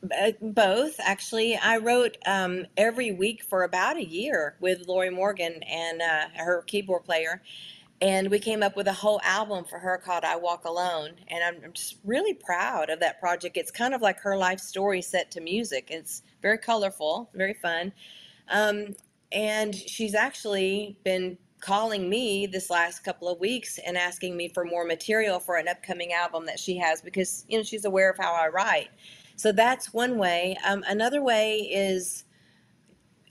Uh, 0.02 0.32
both, 0.40 0.98
actually. 1.00 1.56
I 1.56 1.76
wrote 1.76 2.16
um, 2.24 2.66
every 2.78 3.12
week 3.12 3.42
for 3.42 3.64
about 3.64 3.98
a 3.98 4.04
year 4.04 4.56
with 4.60 4.88
Lorrie 4.88 5.10
Morgan 5.10 5.62
and 5.64 6.00
uh, 6.00 6.28
her 6.36 6.62
keyboard 6.62 7.04
player 7.04 7.42
and 8.02 8.30
we 8.30 8.38
came 8.38 8.62
up 8.62 8.76
with 8.76 8.86
a 8.86 8.92
whole 8.92 9.20
album 9.24 9.64
for 9.64 9.78
her 9.78 9.98
called 9.98 10.24
I 10.24 10.36
Walk 10.36 10.64
Alone. 10.64 11.12
And 11.28 11.44
I'm 11.44 11.72
just 11.72 11.98
really 12.04 12.32
proud 12.32 12.88
of 12.88 13.00
that 13.00 13.20
project. 13.20 13.56
It's 13.56 13.70
kind 13.70 13.94
of 13.94 14.00
like 14.00 14.18
her 14.20 14.36
life 14.36 14.60
story 14.60 15.02
set 15.02 15.30
to 15.32 15.40
music. 15.40 15.88
It's 15.90 16.22
very 16.40 16.56
colorful, 16.56 17.30
very 17.34 17.54
fun. 17.54 17.92
Um, 18.48 18.94
and 19.32 19.74
she's 19.74 20.14
actually 20.14 20.96
been 21.04 21.36
calling 21.60 22.08
me 22.08 22.46
this 22.46 22.70
last 22.70 23.00
couple 23.00 23.28
of 23.28 23.38
weeks 23.38 23.78
and 23.86 23.98
asking 23.98 24.34
me 24.34 24.48
for 24.48 24.64
more 24.64 24.84
material 24.84 25.38
for 25.38 25.56
an 25.56 25.68
upcoming 25.68 26.14
album 26.14 26.46
that 26.46 26.58
she 26.58 26.78
has 26.78 27.02
because 27.02 27.44
you 27.48 27.58
know 27.58 27.62
she's 27.62 27.84
aware 27.84 28.10
of 28.10 28.16
how 28.16 28.32
I 28.32 28.48
write. 28.48 28.88
So 29.36 29.52
that's 29.52 29.92
one 29.92 30.16
way. 30.16 30.56
Um, 30.66 30.82
another 30.88 31.22
way 31.22 31.58
is 31.58 32.24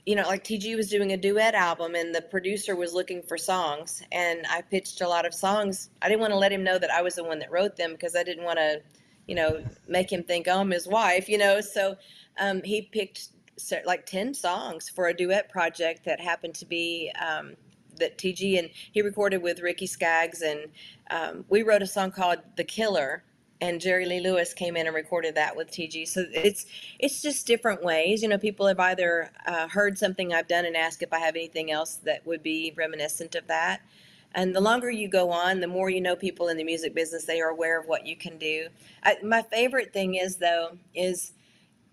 you 0.06 0.16
know, 0.16 0.22
like 0.22 0.44
TG 0.44 0.76
was 0.76 0.88
doing 0.88 1.12
a 1.12 1.16
duet 1.16 1.54
album 1.54 1.94
and 1.94 2.14
the 2.14 2.22
producer 2.22 2.74
was 2.74 2.94
looking 2.94 3.22
for 3.22 3.36
songs 3.36 4.02
and 4.12 4.46
I 4.48 4.62
pitched 4.62 5.00
a 5.00 5.08
lot 5.08 5.26
of 5.26 5.34
songs. 5.34 5.90
I 6.02 6.08
didn't 6.08 6.20
want 6.20 6.32
to 6.32 6.38
let 6.38 6.52
him 6.52 6.64
know 6.64 6.78
that 6.78 6.90
I 6.90 7.02
was 7.02 7.16
the 7.16 7.24
one 7.24 7.38
that 7.40 7.50
wrote 7.50 7.76
them 7.76 7.92
because 7.92 8.16
I 8.16 8.22
didn't 8.22 8.44
want 8.44 8.58
to, 8.58 8.80
you 9.26 9.34
know, 9.34 9.62
make 9.88 10.10
him 10.10 10.22
think 10.22 10.46
oh, 10.48 10.60
I'm 10.60 10.70
his 10.70 10.88
wife, 10.88 11.28
you 11.28 11.38
know. 11.38 11.60
So 11.60 11.96
um, 12.38 12.62
he 12.62 12.82
picked 12.82 13.28
like 13.84 14.06
10 14.06 14.32
songs 14.32 14.88
for 14.88 15.08
a 15.08 15.14
duet 15.14 15.50
project 15.50 16.04
that 16.06 16.18
happened 16.18 16.54
to 16.54 16.64
be 16.64 17.12
um, 17.20 17.54
that 17.96 18.16
TG 18.16 18.58
and 18.58 18.70
he 18.92 19.02
recorded 19.02 19.42
with 19.42 19.60
Ricky 19.60 19.86
Skaggs 19.86 20.40
and 20.40 20.60
um, 21.10 21.44
we 21.50 21.62
wrote 21.62 21.82
a 21.82 21.86
song 21.86 22.10
called 22.10 22.38
The 22.56 22.64
Killer 22.64 23.22
and 23.60 23.80
Jerry 23.80 24.06
Lee 24.06 24.20
Lewis 24.20 24.54
came 24.54 24.76
in 24.76 24.86
and 24.86 24.94
recorded 24.94 25.34
that 25.34 25.56
with 25.56 25.70
TG. 25.70 26.08
So 26.08 26.24
it's 26.32 26.66
it's 26.98 27.22
just 27.22 27.46
different 27.46 27.82
ways. 27.82 28.22
You 28.22 28.28
know, 28.28 28.38
people 28.38 28.66
have 28.66 28.80
either 28.80 29.30
uh, 29.46 29.68
heard 29.68 29.98
something 29.98 30.32
I've 30.32 30.48
done 30.48 30.64
and 30.64 30.76
asked 30.76 31.02
if 31.02 31.12
I 31.12 31.18
have 31.18 31.36
anything 31.36 31.70
else 31.70 31.96
that 32.04 32.26
would 32.26 32.42
be 32.42 32.72
reminiscent 32.76 33.34
of 33.34 33.46
that. 33.48 33.82
And 34.34 34.54
the 34.54 34.60
longer 34.60 34.90
you 34.90 35.08
go 35.08 35.30
on, 35.30 35.60
the 35.60 35.66
more 35.66 35.90
you 35.90 36.00
know 36.00 36.14
people 36.14 36.48
in 36.48 36.56
the 36.56 36.64
music 36.64 36.94
business. 36.94 37.24
They 37.24 37.40
are 37.40 37.50
aware 37.50 37.78
of 37.80 37.86
what 37.86 38.06
you 38.06 38.16
can 38.16 38.38
do. 38.38 38.68
I, 39.02 39.16
my 39.22 39.42
favorite 39.42 39.92
thing 39.92 40.14
is 40.14 40.36
though 40.36 40.78
is 40.94 41.32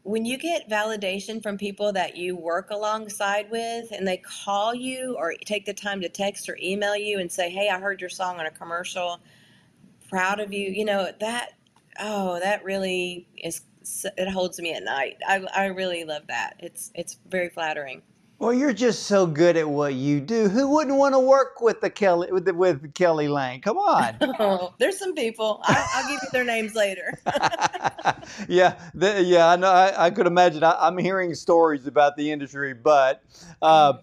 when 0.08 0.24
you 0.24 0.38
get 0.38 0.70
validation 0.70 1.44
from 1.44 1.58
people 1.58 1.92
that 1.92 2.16
you 2.16 2.34
work 2.38 2.70
alongside 2.70 3.52
with 3.52 3.92
and 3.92 4.08
they 4.08 4.16
call 4.16 4.74
you 4.74 5.18
or 5.18 5.34
take 5.44 5.66
the 5.66 5.74
time 5.74 6.00
to 6.00 6.08
text 6.08 6.48
or 6.48 6.58
email 6.64 6.96
you 6.96 7.20
and 7.20 7.30
say 7.30 7.50
hey 7.50 7.68
i 7.68 7.78
heard 7.78 8.00
your 8.00 8.10
song 8.10 8.40
on 8.40 8.46
a 8.46 8.52
commercial 8.52 9.20
proud 10.08 10.40
of 10.40 10.54
you 10.54 10.70
you 10.70 10.86
know 10.86 11.12
that 11.20 11.57
oh, 12.00 12.39
that 12.39 12.63
really 12.63 13.27
is 13.38 13.62
it 14.18 14.30
holds 14.30 14.60
me 14.60 14.74
at 14.74 14.84
night. 14.84 15.18
I 15.27 15.46
I 15.56 15.66
really 15.68 16.04
love 16.04 16.24
that. 16.27 16.56
It's 16.60 16.92
it's 16.94 17.18
very 17.30 17.50
flattering. 17.50 18.01
Well, 18.39 18.54
you're 18.54 18.74
just 18.74 19.04
so 19.04 19.25
good 19.25 19.58
at 19.58 19.68
what 19.68 19.96
you 19.96 20.22
do. 20.22 20.48
Who 20.48 20.70
wouldn't 20.70 20.96
want 20.96 21.16
to 21.16 21.20
work 21.20 21.60
with 21.60 21.82
the 21.82 21.89
Kelly 21.89 22.32
with, 22.32 22.46
the, 22.46 22.54
with 22.54 22.94
Kelly 22.94 23.27
Lang? 23.27 23.62
Come 23.62 23.80
on. 23.80 24.16
oh, 24.39 24.75
there's 24.77 25.00
some 25.00 25.16
people. 25.16 25.60
I, 25.63 26.04
will 26.04 26.10
give 26.10 26.20
you 26.22 26.30
their 26.32 26.44
names 26.44 26.75
later. 26.75 27.18
yeah, 28.48 28.77
the, 28.94 29.24
yeah. 29.24 29.48
I 29.48 29.56
know. 29.56 29.72
I, 29.72 30.06
I 30.06 30.10
could 30.12 30.27
imagine. 30.27 30.63
I, 30.63 30.88
am 30.88 31.00
hearing 31.00 31.34
stories 31.34 31.88
about 31.88 32.16
the 32.16 32.32
industry, 32.32 32.75
but 32.75 33.24
uh, 33.63 33.94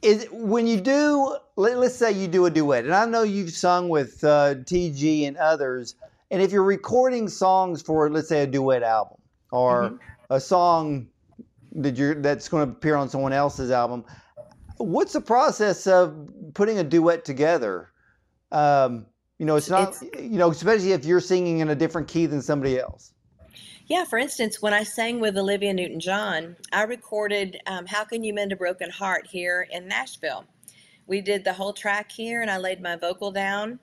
is 0.00 0.26
when 0.32 0.66
you 0.66 0.80
do, 0.80 1.36
let, 1.56 1.76
us 1.76 1.94
say 1.94 2.10
you 2.10 2.28
do 2.28 2.46
a 2.46 2.50
duet, 2.50 2.84
and 2.84 2.94
I 2.94 3.04
know 3.04 3.22
you've 3.22 3.52
sung 3.52 3.90
with 3.90 4.24
uh, 4.24 4.54
TG 4.54 5.28
and 5.28 5.36
others. 5.36 5.94
And 6.32 6.40
if 6.40 6.50
you're 6.50 6.64
recording 6.64 7.28
songs 7.28 7.82
for, 7.82 8.10
let's 8.10 8.28
say, 8.28 8.42
a 8.42 8.46
duet 8.46 8.82
album 8.82 9.18
or 9.52 9.82
mm-hmm. 9.82 9.96
a 10.30 10.40
song 10.40 11.06
that 11.72 11.96
you're 11.96 12.14
that's 12.14 12.48
going 12.48 12.66
to 12.66 12.72
appear 12.72 12.96
on 12.96 13.10
someone 13.10 13.34
else's 13.34 13.70
album, 13.70 14.02
what's 14.78 15.12
the 15.12 15.20
process 15.20 15.86
of 15.86 16.30
putting 16.54 16.78
a 16.78 16.84
duet 16.84 17.26
together? 17.26 17.90
Um, 18.50 19.04
you 19.38 19.44
know, 19.44 19.56
it's 19.56 19.68
not, 19.68 19.90
it's, 19.90 20.02
you 20.18 20.38
know, 20.38 20.50
especially 20.50 20.92
if 20.92 21.04
you're 21.04 21.20
singing 21.20 21.58
in 21.58 21.68
a 21.68 21.74
different 21.74 22.08
key 22.08 22.24
than 22.24 22.40
somebody 22.40 22.80
else. 22.80 23.12
Yeah, 23.88 24.04
for 24.04 24.18
instance, 24.18 24.62
when 24.62 24.72
I 24.72 24.84
sang 24.84 25.20
with 25.20 25.36
Olivia 25.36 25.74
Newton 25.74 26.00
John, 26.00 26.56
I 26.72 26.84
recorded 26.84 27.60
um, 27.66 27.84
How 27.84 28.04
Can 28.04 28.24
You 28.24 28.32
Mend 28.32 28.52
a 28.52 28.56
Broken 28.56 28.88
Heart 28.88 29.26
here 29.26 29.66
in 29.70 29.86
Nashville. 29.86 30.46
We 31.06 31.20
did 31.20 31.44
the 31.44 31.52
whole 31.52 31.74
track 31.74 32.10
here, 32.10 32.40
and 32.40 32.50
I 32.50 32.56
laid 32.56 32.80
my 32.80 32.96
vocal 32.96 33.32
down 33.32 33.78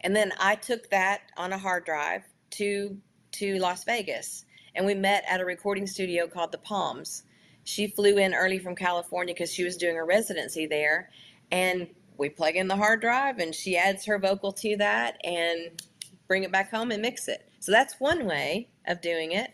and 0.00 0.14
then 0.14 0.32
I 0.38 0.54
took 0.56 0.90
that 0.90 1.22
on 1.36 1.52
a 1.52 1.58
hard 1.58 1.84
drive 1.84 2.22
to 2.52 2.98
to 3.32 3.58
Las 3.58 3.84
Vegas 3.84 4.44
and 4.74 4.86
we 4.86 4.94
met 4.94 5.24
at 5.28 5.40
a 5.40 5.44
recording 5.44 5.86
studio 5.86 6.26
called 6.26 6.52
The 6.52 6.58
Palms. 6.58 7.24
She 7.64 7.88
flew 7.88 8.18
in 8.18 8.34
early 8.34 8.58
from 8.58 8.76
California 8.76 9.34
because 9.34 9.52
she 9.52 9.64
was 9.64 9.76
doing 9.76 9.96
a 9.96 10.04
residency 10.04 10.66
there 10.66 11.10
and 11.50 11.88
we 12.18 12.28
plug 12.28 12.56
in 12.56 12.68
the 12.68 12.76
hard 12.76 13.00
drive 13.00 13.38
and 13.38 13.54
she 13.54 13.76
adds 13.76 14.04
her 14.04 14.18
vocal 14.18 14.52
to 14.52 14.76
that 14.76 15.18
and 15.24 15.82
bring 16.28 16.44
it 16.44 16.52
back 16.52 16.70
home 16.70 16.90
and 16.90 17.02
mix 17.02 17.28
it. 17.28 17.48
So 17.60 17.72
that's 17.72 17.98
one 17.98 18.26
way 18.26 18.68
of 18.86 19.00
doing 19.00 19.32
it. 19.32 19.50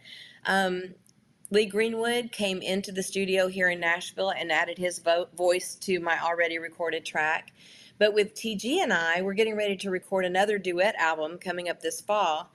Um, 0.47 0.95
Lee 1.51 1.67
Greenwood 1.67 2.33
came 2.33 2.63
into 2.63 2.93
the 2.93 3.03
studio 3.03 3.47
here 3.47 3.69
in 3.69 3.81
Nashville 3.81 4.31
and 4.31 4.51
added 4.51 4.79
his 4.79 4.99
vo- 4.99 5.29
voice 5.37 5.75
to 5.77 6.01
my 6.01 6.19
already 6.19 6.59
recorded 6.59 7.05
track. 7.05 7.53
But 8.03 8.15
with 8.15 8.35
TG 8.35 8.79
and 8.83 8.93
I, 8.93 9.23
we're 9.23 9.33
getting 9.33 9.55
ready 9.55 9.77
to 9.77 9.89
record 9.89 10.25
another 10.25 10.59
duet 10.59 10.97
album 10.97 11.39
coming 11.39 11.69
up 11.69 11.81
this 11.81 12.01
fall. 12.01 12.51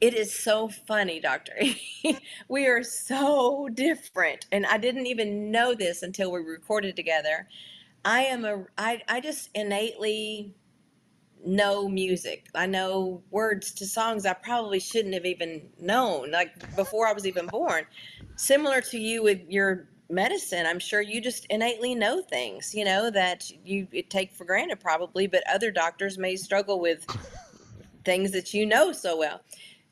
It 0.00 0.12
is 0.12 0.36
so 0.36 0.66
funny, 0.66 1.20
Doctor. 1.20 1.54
we 2.48 2.66
are 2.66 2.82
so 2.82 3.68
different. 3.72 4.46
And 4.50 4.66
I 4.66 4.78
didn't 4.78 5.06
even 5.06 5.52
know 5.52 5.72
this 5.72 6.02
until 6.02 6.32
we 6.32 6.40
recorded 6.40 6.96
together. 6.96 7.46
I 8.04 8.22
am 8.22 8.44
a 8.44 8.64
I, 8.76 9.02
I 9.06 9.20
just 9.20 9.50
innately 9.54 10.52
know 11.46 11.88
music. 11.88 12.48
I 12.52 12.66
know 12.66 13.22
words 13.30 13.70
to 13.74 13.86
songs 13.86 14.26
I 14.26 14.32
probably 14.32 14.80
shouldn't 14.80 15.14
have 15.14 15.26
even 15.26 15.68
known, 15.78 16.32
like 16.32 16.74
before 16.74 17.06
I 17.06 17.12
was 17.12 17.24
even 17.24 17.46
born. 17.46 17.86
Similar 18.34 18.80
to 18.80 18.98
you 18.98 19.22
with 19.22 19.42
your 19.48 19.90
medicine, 20.08 20.66
I'm 20.66 20.78
sure 20.78 21.00
you 21.00 21.20
just 21.20 21.46
innately 21.46 21.94
know 21.94 22.22
things, 22.22 22.74
you 22.74 22.84
know, 22.84 23.10
that 23.10 23.50
you 23.64 23.86
take 24.08 24.32
for 24.32 24.44
granted 24.44 24.80
probably, 24.80 25.26
but 25.26 25.42
other 25.48 25.70
doctors 25.70 26.18
may 26.18 26.36
struggle 26.36 26.80
with 26.80 27.06
things 28.04 28.30
that 28.32 28.54
you 28.54 28.66
know 28.66 28.92
so 28.92 29.16
well. 29.18 29.40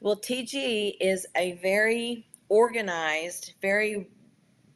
Well, 0.00 0.16
TG 0.16 0.96
is 1.00 1.26
a 1.36 1.52
very 1.54 2.26
organized, 2.48 3.54
very 3.60 4.08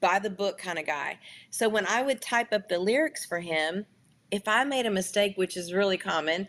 by 0.01 0.19
the 0.19 0.31
book 0.31 0.59
kind 0.59 0.79
of 0.79 0.87
guy. 0.87 1.19
So 1.51 1.69
when 1.69 1.87
I 1.87 2.03
would 2.03 2.21
type 2.21 2.53
up 2.53 2.69
the 2.69 2.79
lyrics 2.79 3.25
for 3.25 3.41
him, 3.41 3.85
if 4.31 4.47
I 4.47 4.65
made 4.65 4.87
a 4.87 4.91
mistake, 4.91 5.37
which 5.37 5.57
is 5.57 5.73
really 5.73 5.99
common, 5.99 6.47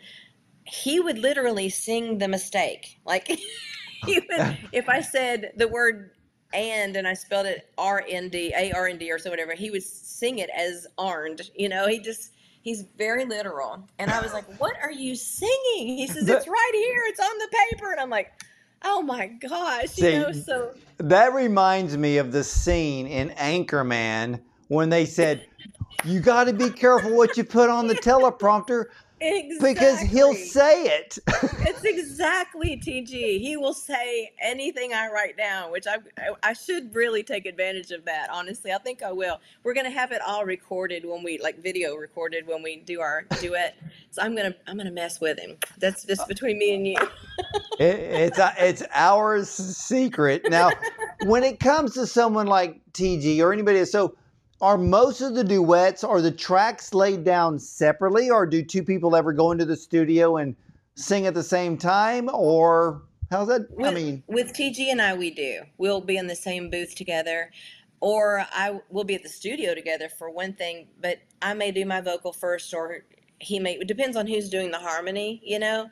he 0.64 1.00
would 1.00 1.18
literally 1.18 1.68
sing 1.68 2.18
the 2.18 2.28
mistake. 2.28 3.00
Like 3.04 3.26
he 4.06 4.20
would, 4.30 4.58
if 4.72 4.88
I 4.88 5.00
said 5.00 5.52
the 5.56 5.68
word 5.68 6.10
and 6.52 6.96
and 6.96 7.06
I 7.06 7.14
spelled 7.14 7.46
it 7.46 7.68
R 7.78 8.04
N 8.08 8.28
D 8.28 8.52
A 8.56 8.72
R 8.72 8.86
N 8.88 8.98
D 8.98 9.10
or 9.10 9.18
so 9.18 9.30
whatever, 9.30 9.54
he 9.54 9.70
would 9.70 9.82
sing 9.82 10.38
it 10.38 10.50
as 10.56 10.86
arned. 10.98 11.50
You 11.54 11.68
know, 11.68 11.86
he 11.86 12.00
just 12.00 12.30
he's 12.62 12.82
very 12.96 13.24
literal. 13.24 13.86
And 13.98 14.10
I 14.10 14.20
was 14.20 14.32
like, 14.32 14.44
"What 14.60 14.76
are 14.82 14.92
you 14.92 15.14
singing?" 15.14 15.96
He 15.96 16.06
says, 16.06 16.28
"It's 16.28 16.48
right 16.48 16.72
here. 16.74 17.02
It's 17.06 17.20
on 17.20 17.38
the 17.38 17.48
paper." 17.70 17.92
And 17.92 18.00
I'm 18.00 18.10
like, 18.10 18.32
"Oh 18.84 19.02
my 19.02 19.26
gosh!" 19.26 19.90
See, 19.90 20.12
you 20.12 20.20
know, 20.20 20.32
so 20.32 20.74
That 20.98 21.32
reminds 21.32 21.96
me 21.96 22.18
of 22.18 22.32
the 22.32 22.44
scene 22.44 23.06
in 23.06 23.30
Anchorman 23.30 24.40
when 24.68 24.90
they 24.90 25.06
said, 25.06 25.46
"You 26.04 26.20
got 26.20 26.44
to 26.44 26.52
be 26.52 26.70
careful 26.70 27.16
what 27.16 27.36
you 27.36 27.44
put 27.44 27.70
on 27.70 27.86
the 27.86 27.94
teleprompter 28.08 28.86
exactly 29.20 29.74
because 29.74 30.00
he'll 30.00 30.34
say 30.34 30.84
it." 30.84 31.18
it's 31.26 31.84
exactly 31.84 32.76
TG. 32.76 33.40
He 33.40 33.56
will 33.56 33.74
say 33.74 34.32
anything 34.40 34.92
I 34.92 35.08
write 35.08 35.36
down, 35.36 35.70
which 35.70 35.86
I 35.86 35.98
I 36.42 36.52
should 36.52 36.94
really 36.94 37.22
take 37.22 37.46
advantage 37.46 37.90
of 37.90 38.04
that. 38.06 38.28
Honestly, 38.30 38.72
I 38.72 38.78
think 38.78 39.02
I 39.02 39.12
will. 39.12 39.40
We're 39.62 39.74
gonna 39.74 39.90
have 39.90 40.12
it 40.12 40.22
all 40.26 40.44
recorded 40.44 41.04
when 41.04 41.22
we 41.22 41.38
like 41.38 41.62
video 41.62 41.94
recorded 41.94 42.46
when 42.46 42.62
we 42.62 42.76
do 42.76 43.00
our 43.00 43.22
duet. 43.40 43.76
So 44.10 44.22
I'm 44.22 44.34
gonna 44.34 44.54
I'm 44.66 44.76
gonna 44.76 44.90
mess 44.90 45.20
with 45.20 45.38
him. 45.38 45.56
That's 45.78 46.04
just 46.04 46.26
between 46.28 46.58
me 46.58 46.74
and 46.74 46.86
you. 46.86 46.96
It, 47.78 47.96
it's 47.96 48.38
uh, 48.38 48.52
it's 48.58 48.82
our 48.94 49.42
secret. 49.42 50.42
Now, 50.50 50.70
when 51.24 51.42
it 51.42 51.60
comes 51.60 51.94
to 51.94 52.06
someone 52.06 52.46
like 52.46 52.78
TG 52.92 53.40
or 53.40 53.54
anybody, 53.54 53.82
so 53.86 54.14
are 54.60 54.76
most 54.76 55.20
of 55.20 55.34
the 55.34 55.44
duets 55.44 56.04
are 56.04 56.20
the 56.20 56.30
tracks 56.30 56.92
laid 56.92 57.24
down 57.24 57.58
separately, 57.58 58.30
or 58.30 58.46
do 58.46 58.62
two 58.62 58.82
people 58.82 59.16
ever 59.16 59.32
go 59.32 59.52
into 59.52 59.64
the 59.64 59.76
studio 59.76 60.36
and 60.36 60.54
sing 60.94 61.26
at 61.26 61.34
the 61.34 61.42
same 61.42 61.78
time, 61.78 62.28
or 62.32 63.02
how's 63.30 63.48
that? 63.48 63.66
I 63.82 63.92
mean, 63.92 64.22
with 64.26 64.52
TG 64.52 64.90
and 64.90 65.00
I, 65.00 65.14
we 65.14 65.30
do. 65.30 65.62
We'll 65.78 66.00
be 66.00 66.16
in 66.16 66.26
the 66.26 66.36
same 66.36 66.68
booth 66.68 66.94
together, 66.94 67.50
or 68.00 68.46
I 68.52 68.80
will 68.90 69.04
be 69.04 69.14
at 69.14 69.22
the 69.22 69.28
studio 69.28 69.74
together 69.74 70.08
for 70.08 70.30
one 70.30 70.52
thing. 70.52 70.88
But 71.00 71.18
I 71.40 71.54
may 71.54 71.70
do 71.70 71.86
my 71.86 72.00
vocal 72.00 72.32
first, 72.32 72.74
or 72.74 73.04
he 73.38 73.58
may. 73.58 73.74
It 73.74 73.88
depends 73.88 74.16
on 74.16 74.26
who's 74.26 74.50
doing 74.50 74.70
the 74.70 74.78
harmony. 74.78 75.40
You 75.42 75.58
know, 75.58 75.88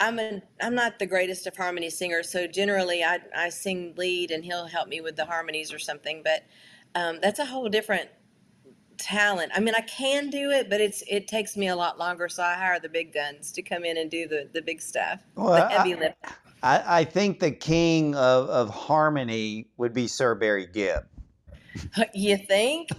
I'm 0.00 0.18
a 0.18 0.42
I'm 0.62 0.74
not 0.74 0.98
the 0.98 1.06
greatest 1.06 1.46
of 1.46 1.54
harmony 1.54 1.90
singers, 1.90 2.30
so 2.30 2.46
generally 2.46 3.04
I 3.04 3.20
I 3.34 3.50
sing 3.50 3.94
lead 3.98 4.30
and 4.30 4.42
he'll 4.42 4.66
help 4.66 4.88
me 4.88 5.02
with 5.02 5.16
the 5.16 5.26
harmonies 5.26 5.70
or 5.70 5.78
something. 5.78 6.22
But 6.24 6.44
um, 6.96 7.18
that's 7.20 7.38
a 7.38 7.44
whole 7.44 7.68
different 7.68 8.08
talent. 8.98 9.52
I 9.54 9.60
mean, 9.60 9.74
I 9.74 9.82
can 9.82 10.30
do 10.30 10.50
it, 10.50 10.70
but 10.70 10.80
it's 10.80 11.02
it 11.08 11.28
takes 11.28 11.56
me 11.56 11.68
a 11.68 11.76
lot 11.76 11.98
longer. 11.98 12.28
So 12.28 12.42
I 12.42 12.54
hire 12.54 12.80
the 12.80 12.88
big 12.88 13.12
guns 13.12 13.52
to 13.52 13.62
come 13.62 13.84
in 13.84 13.98
and 13.98 14.10
do 14.10 14.26
the 14.26 14.48
the 14.52 14.62
big 14.62 14.80
stuff, 14.80 15.22
well, 15.34 15.54
the 15.54 15.68
heavy 15.68 15.94
I, 15.94 15.98
lift. 15.98 16.16
I, 16.62 17.00
I 17.00 17.04
think 17.04 17.38
the 17.38 17.50
king 17.50 18.14
of, 18.14 18.48
of 18.48 18.70
harmony 18.70 19.68
would 19.76 19.92
be 19.92 20.08
Sir 20.08 20.34
Barry 20.34 20.66
Gibb. 20.66 21.04
You 22.14 22.38
think? 22.38 22.88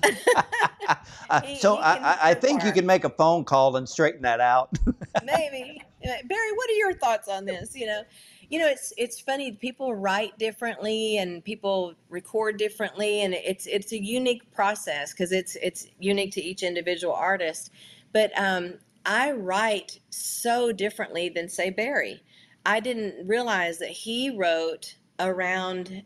He- 1.43 1.57
so 1.57 1.75
he 1.75 1.81
I, 1.81 2.13
I, 2.13 2.17
I 2.29 2.33
think 2.33 2.63
you 2.63 2.71
can 2.71 2.85
make 2.85 3.03
a 3.03 3.09
phone 3.09 3.43
call 3.43 3.75
and 3.75 3.89
straighten 3.89 4.21
that 4.21 4.39
out. 4.39 4.77
Maybe. 5.25 5.81
Uh, 6.01 6.07
Barry, 6.23 6.51
what 6.55 6.69
are 6.69 6.73
your 6.73 6.93
thoughts 6.93 7.27
on 7.27 7.43
this? 7.43 7.75
You 7.75 7.87
know, 7.87 8.03
you 8.49 8.59
know, 8.59 8.67
it's 8.67 8.93
it's 8.97 9.19
funny. 9.19 9.51
People 9.53 9.95
write 9.95 10.37
differently, 10.39 11.17
and 11.17 11.43
people 11.43 11.95
record 12.09 12.57
differently, 12.57 13.21
and 13.21 13.33
it's 13.33 13.67
it's 13.67 13.91
a 13.91 14.01
unique 14.01 14.51
process 14.53 15.11
because 15.11 15.31
it's 15.31 15.57
it's 15.61 15.87
unique 15.99 16.31
to 16.33 16.41
each 16.41 16.63
individual 16.63 17.13
artist. 17.13 17.71
But 18.13 18.31
um, 18.39 18.75
I 19.05 19.31
write 19.31 19.99
so 20.09 20.71
differently 20.71 21.29
than 21.29 21.49
say 21.49 21.69
Barry. 21.69 22.23
I 22.65 22.79
didn't 22.79 23.27
realize 23.27 23.79
that 23.79 23.89
he 23.89 24.29
wrote 24.29 24.95
around 25.19 26.03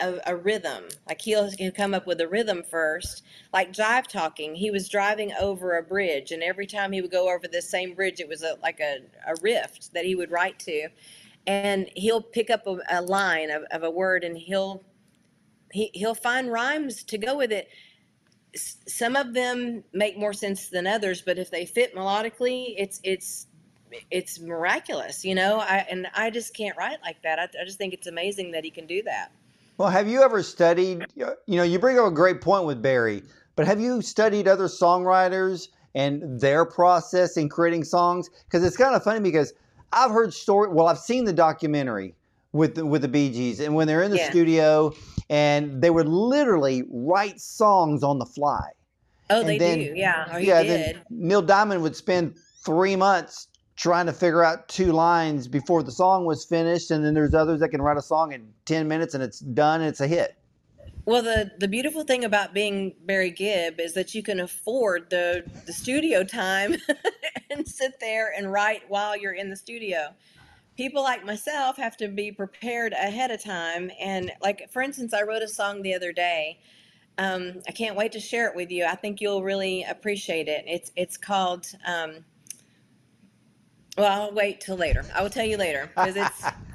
a, 0.00 0.20
a 0.26 0.36
rhythm. 0.36 0.84
Like 1.08 1.20
he'll, 1.20 1.50
he'll 1.50 1.72
come 1.72 1.94
up 1.94 2.06
with 2.06 2.20
a 2.20 2.28
rhythm 2.28 2.62
first, 2.68 3.22
like 3.52 3.72
jive 3.72 4.06
talking. 4.06 4.54
He 4.54 4.70
was 4.70 4.88
driving 4.88 5.32
over 5.40 5.76
a 5.76 5.82
bridge, 5.82 6.30
and 6.32 6.42
every 6.42 6.66
time 6.66 6.92
he 6.92 7.00
would 7.00 7.10
go 7.10 7.32
over 7.32 7.46
the 7.48 7.62
same 7.62 7.94
bridge, 7.94 8.20
it 8.20 8.28
was 8.28 8.42
a, 8.42 8.58
like 8.62 8.80
a, 8.80 8.98
a 9.26 9.34
rift 9.40 9.92
that 9.94 10.04
he 10.04 10.14
would 10.14 10.30
write 10.30 10.58
to. 10.60 10.88
And 11.46 11.90
he'll 11.94 12.22
pick 12.22 12.50
up 12.50 12.66
a, 12.66 12.78
a 12.90 13.02
line 13.02 13.50
of, 13.50 13.64
of 13.70 13.82
a 13.82 13.90
word, 13.90 14.24
and 14.24 14.36
he'll 14.36 14.84
he, 15.72 15.90
he'll 15.92 16.14
find 16.14 16.50
rhymes 16.50 17.02
to 17.04 17.18
go 17.18 17.36
with 17.36 17.52
it. 17.52 17.68
Some 18.56 19.16
of 19.16 19.34
them 19.34 19.82
make 19.92 20.16
more 20.16 20.32
sense 20.32 20.68
than 20.68 20.86
others, 20.86 21.20
but 21.20 21.38
if 21.38 21.50
they 21.50 21.66
fit 21.66 21.94
melodically, 21.94 22.74
it's 22.78 23.00
it's 23.02 23.48
it's 24.10 24.40
miraculous, 24.40 25.24
you 25.24 25.34
know. 25.34 25.58
I 25.58 25.86
and 25.90 26.06
I 26.14 26.30
just 26.30 26.54
can't 26.54 26.76
write 26.76 26.98
like 27.02 27.20
that. 27.22 27.38
I, 27.38 27.44
I 27.60 27.64
just 27.64 27.78
think 27.78 27.92
it's 27.92 28.06
amazing 28.06 28.52
that 28.52 28.64
he 28.64 28.70
can 28.70 28.86
do 28.86 29.02
that. 29.02 29.32
Well, 29.76 29.90
have 29.90 30.08
you 30.08 30.22
ever 30.22 30.42
studied? 30.42 31.04
You 31.16 31.34
know, 31.48 31.64
you 31.64 31.78
bring 31.78 31.98
up 31.98 32.06
a 32.06 32.10
great 32.10 32.40
point 32.40 32.64
with 32.64 32.80
Barry, 32.80 33.22
but 33.56 33.66
have 33.66 33.80
you 33.80 34.02
studied 34.02 34.46
other 34.46 34.66
songwriters 34.66 35.68
and 35.96 36.40
their 36.40 36.64
process 36.64 37.36
in 37.36 37.48
creating 37.48 37.84
songs? 37.84 38.30
Because 38.44 38.64
it's 38.64 38.76
kind 38.76 38.94
of 38.94 39.02
funny 39.02 39.20
because 39.20 39.52
I've 39.94 40.10
heard 40.10 40.34
story. 40.34 40.68
Well, 40.70 40.88
I've 40.88 40.98
seen 40.98 41.24
the 41.24 41.32
documentary 41.32 42.14
with 42.52 42.74
the, 42.76 42.86
with 42.86 43.02
the 43.02 43.08
Bee 43.08 43.30
Gees, 43.30 43.60
and 43.60 43.74
when 43.74 43.86
they're 43.86 44.02
in 44.02 44.10
the 44.10 44.18
Yeah. 44.18 44.30
studio, 44.30 44.92
and 45.30 45.80
they 45.82 45.90
would 45.90 46.08
literally 46.08 46.84
write 46.90 47.40
songs 47.40 48.02
on 48.02 48.18
the 48.18 48.26
fly. 48.26 48.68
Oh, 49.30 49.40
And 49.40 49.48
they 49.48 49.58
then- 49.58 49.78
do, 49.78 49.92
yeah. 49.96 50.26
Oh, 50.30 50.36
or 50.36 50.40
yeah, 50.40 50.62
did. 50.62 50.96
then 50.96 51.02
Neil 51.10 51.42
Diamond 51.42 51.82
would 51.82 51.96
spend 51.96 52.34
three 52.64 52.94
months 52.96 53.48
trying 53.76 54.06
to 54.06 54.12
figure 54.12 54.44
out 54.44 54.68
two 54.68 54.92
lines 54.92 55.48
before 55.48 55.82
the 55.82 55.90
song 55.90 56.24
was 56.26 56.44
finished, 56.44 56.90
and 56.90 57.04
then 57.04 57.14
there's 57.14 57.34
others 57.34 57.58
that 57.60 57.70
can 57.70 57.82
write 57.82 57.96
a 57.96 58.02
song 58.02 58.32
in 58.32 58.46
ten 58.66 58.86
minutes 58.86 59.14
and 59.14 59.22
it's 59.22 59.40
done 59.40 59.80
and 59.80 59.88
it's 59.88 60.00
a 60.00 60.06
hit. 60.06 60.36
Well, 61.06 61.22
the 61.22 61.52
the 61.58 61.68
beautiful 61.68 62.02
thing 62.04 62.24
about 62.24 62.54
being 62.54 62.94
Barry 63.04 63.30
Gibb 63.30 63.78
is 63.78 63.92
that 63.92 64.14
you 64.14 64.22
can 64.22 64.40
afford 64.40 65.10
the 65.10 65.44
the 65.66 65.72
studio 65.72 66.24
time 66.24 66.76
and 67.50 67.68
sit 67.68 68.00
there 68.00 68.32
and 68.34 68.50
write 68.50 68.88
while 68.88 69.16
you're 69.16 69.34
in 69.34 69.50
the 69.50 69.56
studio. 69.56 70.14
People 70.76 71.02
like 71.02 71.24
myself 71.24 71.76
have 71.76 71.96
to 71.98 72.08
be 72.08 72.32
prepared 72.32 72.94
ahead 72.94 73.30
of 73.30 73.42
time. 73.42 73.90
And 74.00 74.32
like 74.40 74.70
for 74.72 74.80
instance, 74.80 75.12
I 75.12 75.22
wrote 75.22 75.42
a 75.42 75.48
song 75.48 75.82
the 75.82 75.94
other 75.94 76.12
day. 76.12 76.58
Um, 77.18 77.60
I 77.68 77.72
can't 77.72 77.96
wait 77.96 78.12
to 78.12 78.20
share 78.20 78.48
it 78.48 78.56
with 78.56 78.70
you. 78.70 78.86
I 78.86 78.96
think 78.96 79.20
you'll 79.20 79.42
really 79.42 79.84
appreciate 79.84 80.48
it. 80.48 80.64
It's 80.66 80.90
it's 80.96 81.18
called. 81.18 81.66
Um, 81.86 82.24
well, 83.98 84.22
I'll 84.22 84.32
wait 84.32 84.62
till 84.62 84.76
later. 84.76 85.04
I 85.14 85.22
will 85.22 85.30
tell 85.30 85.44
you 85.46 85.58
later 85.58 85.90
because 85.94 86.16
it's. 86.16 86.44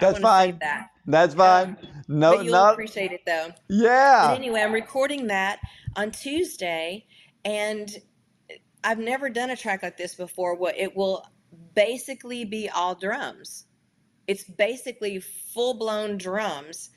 That's 0.00 0.18
fine. 0.18 0.58
That. 0.60 0.90
That's 1.06 1.34
fine. 1.34 1.76
No, 2.08 2.36
but 2.36 2.44
you'll 2.44 2.52
not 2.52 2.74
appreciate 2.74 3.12
it 3.12 3.22
though. 3.26 3.48
yeah. 3.68 4.28
But 4.28 4.36
anyway, 4.36 4.62
I'm 4.62 4.72
recording 4.72 5.28
that 5.28 5.60
on 5.96 6.10
Tuesday, 6.10 7.06
and 7.44 7.90
I've 8.82 8.98
never 8.98 9.28
done 9.28 9.50
a 9.50 9.56
track 9.56 9.82
like 9.82 9.96
this 9.96 10.14
before. 10.14 10.56
What 10.56 10.76
it 10.76 10.96
will 10.96 11.24
basically 11.74 12.44
be 12.44 12.68
all 12.68 12.94
drums. 12.94 13.66
It's 14.26 14.44
basically 14.44 15.20
full 15.20 15.74
blown 15.74 16.16
drums, 16.18 16.90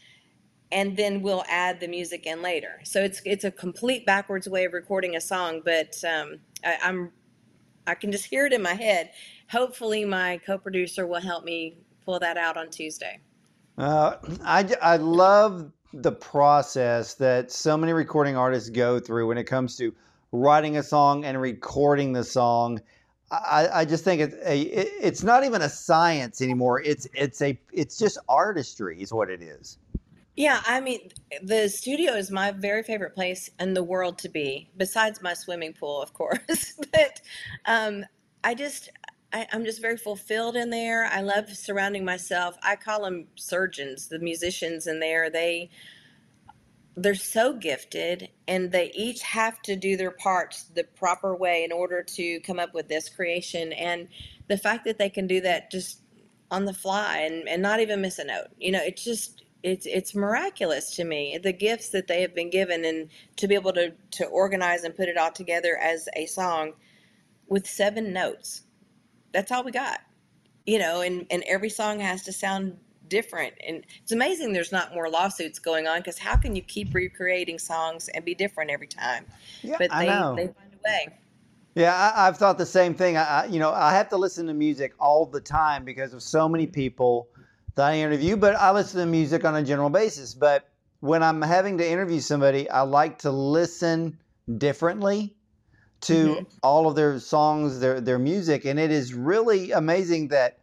and 0.72 0.96
then 0.98 1.22
we'll 1.22 1.44
add 1.50 1.80
the 1.80 1.88
music 1.88 2.26
in 2.26 2.42
later. 2.42 2.80
So 2.84 3.02
it's 3.04 3.22
it's 3.26 3.44
a 3.44 3.52
complete 3.52 4.06
backwards 4.06 4.48
way 4.48 4.66
of 4.66 4.74
recording 4.74 5.16
a 5.16 5.22
song, 5.22 5.62
but 5.63 5.96
um, 6.04 6.39
I, 6.63 6.78
I'm 6.82 7.12
I 7.86 7.96
can 7.96 8.12
just 8.12 8.26
hear 8.26 8.46
it 8.46 8.54
in 8.54 8.62
my 8.62 8.74
head. 8.74 9.12
Hopefully, 9.50 10.06
my 10.06 10.39
co-producer 10.46 11.06
will 11.06 11.22
help 11.22 11.44
me 11.44 11.78
pull 12.06 12.20
that 12.20 12.38
out 12.38 12.58
on 12.58 12.70
Tuesday. 12.70 13.20
Uh, 13.78 14.18
I, 14.44 14.70
I 14.82 14.98
love 14.98 15.72
the 15.94 16.12
process 16.12 17.16
that 17.16 17.52
so 17.52 17.78
many 17.78 17.94
recording 17.94 18.36
artists 18.36 18.70
go 18.70 19.00
through 19.00 19.28
when 19.28 19.38
it 19.38 19.46
comes 19.46 19.78
to 19.78 19.94
writing 20.32 20.78
a 20.78 20.84
song 20.84 21.26
and 21.26 21.39
recording 21.39 22.13
the 22.13 22.24
song. 22.24 22.82
I, 23.32 23.70
I 23.74 23.86
just 23.86 24.04
think 24.04 24.22
it's 24.22 24.36
a, 24.46 24.62
it, 24.62 24.89
it's 25.02 25.24
not 25.24 25.44
even 25.44 25.62
a 25.62 25.70
science 25.70 26.42
anymore. 26.42 26.82
It's 26.82 27.08
it's 27.13 27.42
a 27.42 27.60
it's 27.72 27.98
just 27.98 28.18
artistry 28.30 29.02
is 29.02 29.12
what 29.12 29.30
it 29.30 29.42
is. 29.42 29.80
Yeah, 30.36 30.62
I 30.66 30.82
mean, 30.82 31.12
the 31.44 31.70
studio 31.70 32.13
is 32.13 32.32
my 32.32 32.52
very 32.52 32.82
favorite 32.82 33.13
place 33.13 33.52
in 33.60 33.76
the 33.76 33.84
world 33.84 34.18
to 34.20 34.30
be, 34.30 34.68
besides 34.78 35.22
my 35.22 35.36
swimming 35.36 35.74
pool, 35.74 36.02
of 36.02 36.13
course. 36.13 36.74
but 36.92 37.22
um, 37.66 38.04
I 38.44 38.56
just, 38.56 38.89
I, 39.34 39.48
I'm 39.52 39.65
just 39.65 39.82
very 39.82 39.98
fulfilled 39.98 40.56
in 40.56 40.69
there. 40.69 41.06
I 41.06 41.22
love 41.22 41.50
surrounding 41.50 42.06
myself. 42.06 42.56
I 42.62 42.76
call 42.76 43.04
them 43.04 43.28
surgeons, 43.36 44.08
the 44.08 44.19
musicians 44.19 44.86
in 44.86 45.00
there. 45.00 45.30
They, 45.32 45.72
they're 46.96 47.15
so 47.15 47.54
gifted, 47.54 48.30
and 48.48 48.72
they 48.72 48.91
each 48.93 49.24
have 49.24 49.60
to 49.63 49.76
do 49.76 49.98
their 49.98 50.12
parts 50.12 50.65
the 50.65 50.84
proper 50.84 51.36
way 51.36 51.63
in 51.63 51.72
order 51.72 52.04
to 52.04 52.39
come 52.41 52.60
up 52.60 52.76
with 52.76 52.88
this 52.88 53.10
creation. 53.10 53.74
And 53.74 54.08
the 54.48 54.58
fact 54.58 54.86
that 54.86 55.00
they 55.00 55.10
can 55.10 55.26
do 55.26 55.41
that 55.41 55.72
just 55.72 56.02
on 56.52 56.65
the 56.65 56.74
fly 56.74 57.17
and, 57.19 57.50
and 57.50 57.63
not 57.63 57.80
even 57.80 58.02
miss 58.02 58.19
a 58.19 58.26
note, 58.26 58.50
you 58.60 58.72
know, 58.72 58.84
it's 58.84 59.04
just 59.04 59.43
it's 59.63 59.86
it's 59.86 60.13
miraculous 60.13 60.93
to 60.93 61.06
me 61.06 61.39
the 61.41 61.54
gifts 61.54 61.89
that 61.89 62.08
they 62.08 62.22
have 62.22 62.36
been 62.36 62.50
given 62.50 62.84
and 62.84 63.10
to 63.38 63.48
be 63.48 63.56
able 63.56 63.72
to 63.72 63.93
to 64.12 64.26
organize 64.26 64.84
and 64.84 64.93
put 64.93 65.08
it 65.08 65.17
all 65.17 65.32
together 65.32 65.78
as 65.78 66.10
a 66.17 66.26
song 66.26 66.74
with 67.48 67.65
seven 67.65 68.12
notes 68.12 68.62
that's 69.34 69.52
all 69.52 69.63
we 69.63 69.72
got. 69.72 70.00
You 70.65 70.80
know, 70.80 71.02
and 71.02 71.26
and 71.30 71.43
every 71.48 71.69
song 71.69 72.00
has 72.00 72.24
to 72.24 72.34
sound 72.34 72.78
different. 73.08 73.54
And 73.67 73.86
it's 74.02 74.12
amazing 74.12 74.54
there's 74.54 74.72
not 74.72 74.93
more 74.93 75.10
lawsuits 75.10 75.60
going 75.60 75.88
on 75.88 76.00
because 76.00 76.17
how 76.17 76.36
can 76.36 76.56
you 76.56 76.62
keep 76.62 76.93
recreating 76.93 77.60
songs 77.60 78.10
and 78.10 78.24
be 78.24 78.34
different 78.34 78.72
every 78.72 78.88
time? 78.88 79.26
Yeah, 79.62 79.78
But 79.78 79.91
I 79.91 80.02
they 80.02 80.08
know. 80.08 80.36
they 80.36 80.46
find 80.48 80.74
a 80.74 80.89
way. 80.89 81.17
Yeah, 81.76 81.93
I, 81.93 82.28
I've 82.28 82.38
thought 82.38 82.58
the 82.58 82.65
same 82.65 82.93
thing. 82.93 83.17
I, 83.17 83.24
I, 83.24 83.46
you 83.46 83.60
know, 83.60 83.72
I 83.72 83.93
have 83.93 84.10
to 84.10 84.17
listen 84.17 84.48
to 84.48 84.54
music 84.54 84.93
all 85.00 85.26
the 85.26 85.41
time 85.41 85.84
because 85.84 86.13
of 86.13 86.22
so 86.22 86.48
many 86.48 86.67
people 86.67 87.28
that 87.76 87.86
I 87.86 87.98
interview. 87.98 88.38
But 88.38 88.56
I 88.56 88.72
listen 88.72 89.00
to 89.00 89.08
music 89.08 89.43
on 89.43 89.56
a 89.56 89.63
general 89.63 89.89
basis. 89.89 90.34
But 90.36 90.69
when 91.00 91.24
I'm 91.24 91.41
having 91.41 91.80
to 91.80 91.88
interview 91.89 92.19
somebody, 92.19 92.69
I 92.69 92.82
like 92.82 93.19
to 93.19 93.32
listen 93.32 94.19
differently 94.58 95.36
to 96.04 96.38
Mhm. 96.42 96.48
all 96.63 96.88
of 96.88 96.96
their 96.96 97.20
songs, 97.20 97.80
their 97.80 98.02
their 98.02 98.20
music, 98.20 98.66
and 98.66 98.80
it 98.80 98.92
is 98.92 99.13
really 99.13 99.72
amazing 99.72 100.30
that 100.30 100.60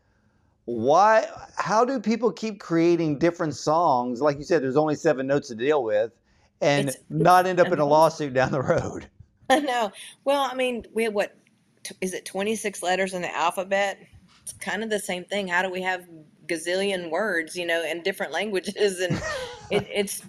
why 0.66 1.26
how 1.56 1.84
do 1.84 2.00
people 2.00 2.32
keep 2.32 2.60
creating 2.60 3.18
different 3.18 3.56
songs? 3.56 4.20
Like 4.22 4.38
you 4.38 4.44
said, 4.44 4.62
there's 4.62 4.76
only 4.76 4.94
seven 4.96 5.26
notes 5.26 5.48
to 5.48 5.54
deal 5.56 5.82
with, 5.84 6.12
and 6.60 6.90
It's 6.90 6.98
not 7.10 7.46
end 7.46 7.60
up 7.60 7.72
in 7.72 7.80
a 7.80 7.86
lawsuit 7.86 8.34
down 8.34 8.52
the 8.52 8.62
road. 8.62 9.08
I 9.50 9.60
know. 9.60 9.92
Well, 10.24 10.48
I 10.50 10.54
mean, 10.54 10.84
we 10.94 11.04
have 11.04 11.14
what 11.14 11.36
t- 11.84 11.96
is 12.00 12.14
it 12.14 12.24
26 12.24 12.82
letters 12.82 13.14
in 13.14 13.22
the 13.22 13.36
alphabet? 13.36 13.98
It's 14.42 14.52
kind 14.54 14.84
of 14.84 14.90
the 14.90 15.00
same 15.00 15.24
thing. 15.24 15.48
How 15.48 15.62
do 15.62 15.70
we 15.70 15.82
have 15.82 16.06
gazillion 16.46 17.10
words, 17.10 17.56
you 17.56 17.66
know, 17.66 17.82
in 17.84 18.02
different 18.02 18.32
languages? 18.32 19.00
And 19.00 19.14
it, 19.70 19.86
it's 19.92 20.22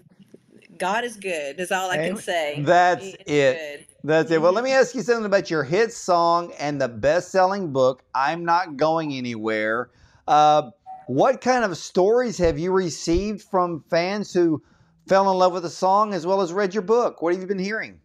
God 0.77 1.03
is 1.03 1.17
good. 1.17 1.59
Is 1.59 1.71
all 1.71 1.91
I 1.91 1.97
can 1.97 2.17
say. 2.17 2.61
That's 2.63 3.05
it. 3.27 3.87
That's 4.03 4.31
it. 4.31 4.41
Well, 4.41 4.51
let 4.53 4.61
Mhm. 4.61 4.65
me 4.65 4.71
ask 4.71 4.95
you 4.95 5.01
something 5.03 5.25
about 5.25 5.51
your 5.51 5.63
hit 5.63 5.93
song 5.93 6.53
and 6.59 6.81
the 6.81 6.87
best-selling 6.87 7.71
book, 7.71 8.03
"I'm 8.15 8.45
Not 8.45 8.77
Going 8.77 9.13
Anywhere." 9.13 9.91
Uh, 10.27 10.71
what 11.07 11.41
kind 11.41 11.63
of 11.63 11.77
stories 11.77 12.37
have 12.39 12.57
you 12.57 12.71
received 12.71 13.43
from 13.43 13.83
fans 13.89 14.33
who 14.33 14.63
fell 15.07 15.29
in 15.31 15.37
love 15.37 15.53
with 15.53 15.63
the 15.63 15.69
song 15.69 16.13
as 16.13 16.25
well 16.25 16.41
as 16.41 16.53
read 16.53 16.73
your 16.73 16.83
book? 16.83 17.21
What 17.21 17.33
have 17.33 17.41
you 17.41 17.47
been 17.47 17.59
hearing? 17.59 17.99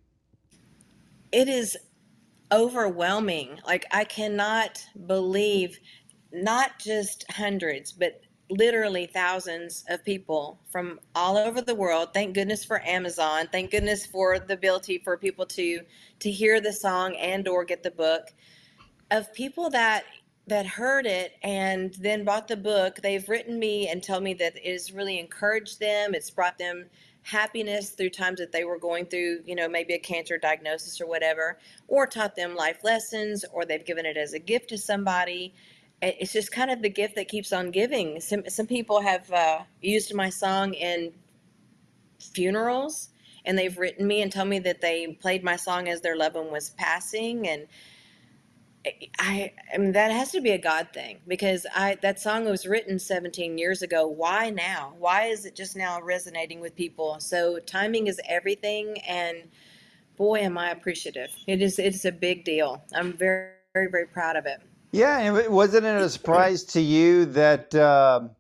It 1.32 1.48
is 1.48 1.76
overwhelming. 2.52 3.61
Like 3.66 3.87
I 3.90 4.04
cannot 4.04 4.85
believe 5.06 5.78
not 6.32 6.78
just 6.78 7.24
hundreds, 7.30 7.92
but 7.92 8.20
literally 8.48 9.06
thousands 9.06 9.85
of 9.88 10.04
people 10.04 10.61
from 10.70 11.00
all 11.14 11.37
over 11.37 11.61
the 11.61 11.74
world. 11.74 12.11
Thank 12.14 12.35
goodness 12.35 12.64
for 12.64 12.85
Amazon. 12.87 13.48
Thank 13.50 13.70
goodness 13.70 14.06
for 14.06 14.38
the 14.38 14.54
ability 14.54 14.98
for 14.98 15.16
people 15.16 15.46
to 15.46 15.80
to 16.20 16.30
hear 16.30 16.61
the 16.61 16.72
song 16.72 17.16
and 17.16 17.46
or 17.48 17.64
get 17.64 17.82
the 17.82 17.90
book 17.90 18.32
of 19.11 19.32
people 19.35 19.70
that 19.70 20.04
that 20.48 20.64
heard 20.64 21.06
it 21.06 21.32
and 21.42 21.94
then 21.94 22.24
bought 22.24 22.46
the 22.46 22.56
book. 22.56 23.00
They've 23.02 23.28
written 23.28 23.59
me 23.59 23.88
and 23.88 24.00
tell 24.02 24.20
me 24.20 24.32
that 24.35 24.56
it 24.56 24.72
has 24.72 24.92
really 24.92 25.18
encouraged 25.18 25.80
them. 25.80 26.14
It's 26.14 26.30
brought 26.30 26.56
them 26.56 26.87
happiness 27.22 27.90
through 27.90 28.11
times 28.11 28.38
that 28.38 28.52
they 28.52 28.62
were 28.62 28.78
going 28.78 29.06
through, 29.06 29.40
you 29.44 29.56
know, 29.56 29.68
maybe 29.68 29.94
a 29.94 29.98
cancer 29.98 30.38
diagnosis 30.38 31.00
or 31.00 31.09
whatever, 31.09 31.59
or 31.88 32.06
taught 32.06 32.37
them 32.37 32.54
life 32.54 32.85
lessons, 32.85 33.44
or 33.52 33.64
they've 33.64 33.85
given 33.85 34.06
it 34.06 34.16
as 34.16 34.32
a 34.32 34.38
gift 34.38 34.68
to 34.68 34.78
somebody. 34.78 35.52
It- 36.02 36.16
It's 36.20 36.32
just 36.32 36.52
kind 36.52 36.70
of 36.70 36.82
the 36.82 36.90
gift 36.90 37.14
that 37.16 37.28
keeps 37.28 37.52
on 37.52 37.70
giving. 37.70 38.20
Some 38.20 38.44
some 38.48 38.66
people 38.66 39.00
have 39.00 39.30
uh, 39.32 39.61
used 39.82 40.14
my 40.14 40.30
song 40.30 40.74
in 40.74 41.12
funerals, 42.20 43.11
and 43.44 43.59
they've 43.59 43.76
written 43.78 44.06
me 44.06 44.22
and 44.22 44.32
told 44.32 44.48
me 44.48 44.59
that 44.61 44.80
they 44.80 45.09
played 45.09 45.44
my 45.44 45.56
song 45.56 45.88
as 45.88 46.00
their 46.02 46.16
loved 46.16 46.37
one 46.37 46.50
was 46.52 46.70
passing, 46.70 47.48
and 47.48 47.66
I, 49.18 49.52
I 49.74 49.78
mean 49.78 49.92
that 49.92 50.11
has 50.12 50.30
to 50.32 50.40
be 50.40 50.50
a 50.52 50.59
God 50.59 50.88
thing 50.92 51.18
because 51.26 51.66
I 51.74 51.96
that 52.02 52.20
song 52.20 52.44
was 52.46 52.66
written 52.66 52.98
17 52.98 53.59
years 53.59 53.82
ago. 53.82 54.06
Why 54.06 54.50
now? 54.50 54.94
Why 54.98 55.24
is 55.26 55.44
it 55.44 55.56
just 55.56 55.76
now 55.76 56.00
resonating 56.00 56.61
with 56.61 56.76
people? 56.76 57.18
So 57.20 57.59
timing 57.61 58.06
is 58.06 58.20
everything, 58.28 58.98
and 59.09 59.38
boy, 60.16 60.40
am 60.40 60.59
I 60.59 60.70
appreciative. 60.70 61.30
It 61.46 61.62
is 61.62 61.78
it's 61.78 62.04
a 62.04 62.12
big 62.12 62.44
deal. 62.44 62.82
I'm 62.94 63.12
very 63.14 63.50
very 63.74 63.90
very 63.90 64.06
proud 64.06 64.37
of 64.37 64.46
it. 64.46 64.61
Yeah, 64.92 65.18
and 65.20 65.53
wasn't 65.53 65.85
it 65.87 66.01
a 66.01 66.09
surprise 66.09 66.64
to 66.64 66.81
you 66.81 67.27
that 67.27 67.75
um 67.75 68.31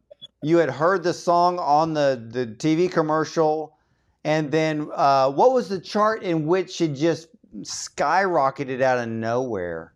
you 0.42 0.58
had 0.58 0.70
heard 0.70 1.02
the 1.02 1.12
song 1.12 1.58
on 1.58 1.94
the, 1.94 2.22
the 2.30 2.46
TV 2.46 2.90
commercial, 2.90 3.76
and 4.24 4.50
then 4.52 4.88
uh, 4.94 5.30
what 5.30 5.52
was 5.52 5.68
the 5.68 5.80
chart 5.80 6.22
in 6.22 6.46
which 6.46 6.80
it 6.80 6.94
just 6.94 7.28
skyrocketed 7.62 8.80
out 8.80 8.98
of 8.98 9.08
nowhere? 9.08 9.92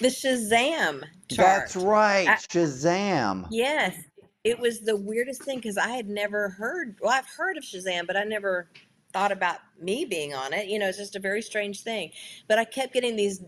The 0.00 0.08
Shazam 0.08 1.02
chart. 1.30 1.70
That's 1.70 1.76
right, 1.76 2.28
I- 2.28 2.36
Shazam. 2.36 3.46
Yes, 3.50 3.96
it 4.44 4.58
was 4.58 4.80
the 4.80 4.96
weirdest 4.96 5.42
thing 5.42 5.58
because 5.58 5.76
I 5.78 5.88
had 5.88 6.08
never 6.08 6.50
heard. 6.50 6.96
Well, 7.02 7.12
I've 7.12 7.26
heard 7.26 7.56
of 7.58 7.64
Shazam, 7.64 8.06
but 8.06 8.16
I 8.16 8.24
never 8.24 8.68
thought 9.12 9.32
about 9.32 9.58
me 9.80 10.04
being 10.04 10.34
on 10.34 10.52
it. 10.52 10.68
You 10.68 10.78
know, 10.78 10.88
it's 10.88 10.98
just 10.98 11.16
a 11.16 11.20
very 11.20 11.42
strange 11.42 11.82
thing. 11.82 12.10
But 12.46 12.58
I 12.58 12.64
kept 12.64 12.92
getting 12.92 13.16
these 13.16 13.42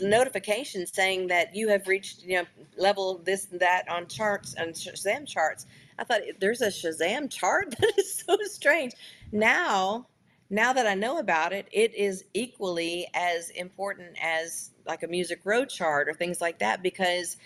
notifications 0.00 0.92
saying 0.92 1.28
that 1.28 1.54
you 1.54 1.68
have 1.68 1.86
reached, 1.86 2.22
you 2.22 2.36
know, 2.38 2.44
level 2.76 3.20
this 3.24 3.48
and 3.50 3.60
that 3.60 3.88
on 3.88 4.06
charts 4.06 4.54
and 4.54 4.74
Shazam 4.74 5.26
charts. 5.26 5.66
I 5.98 6.04
thought 6.04 6.20
there's 6.40 6.60
a 6.60 6.68
Shazam 6.68 7.30
chart. 7.30 7.74
That 7.80 7.98
is 7.98 8.24
so 8.26 8.36
strange. 8.44 8.92
Now, 9.32 10.06
now 10.50 10.72
that 10.72 10.86
I 10.86 10.94
know 10.94 11.18
about 11.18 11.52
it, 11.52 11.68
it 11.72 11.94
is 11.94 12.24
equally 12.34 13.08
as 13.14 13.50
important 13.50 14.16
as 14.22 14.70
like 14.86 15.02
a 15.02 15.08
Music 15.08 15.40
Row 15.44 15.64
chart 15.64 16.08
or 16.08 16.14
things 16.14 16.40
like 16.40 16.60
that 16.60 16.82
because 16.82 17.36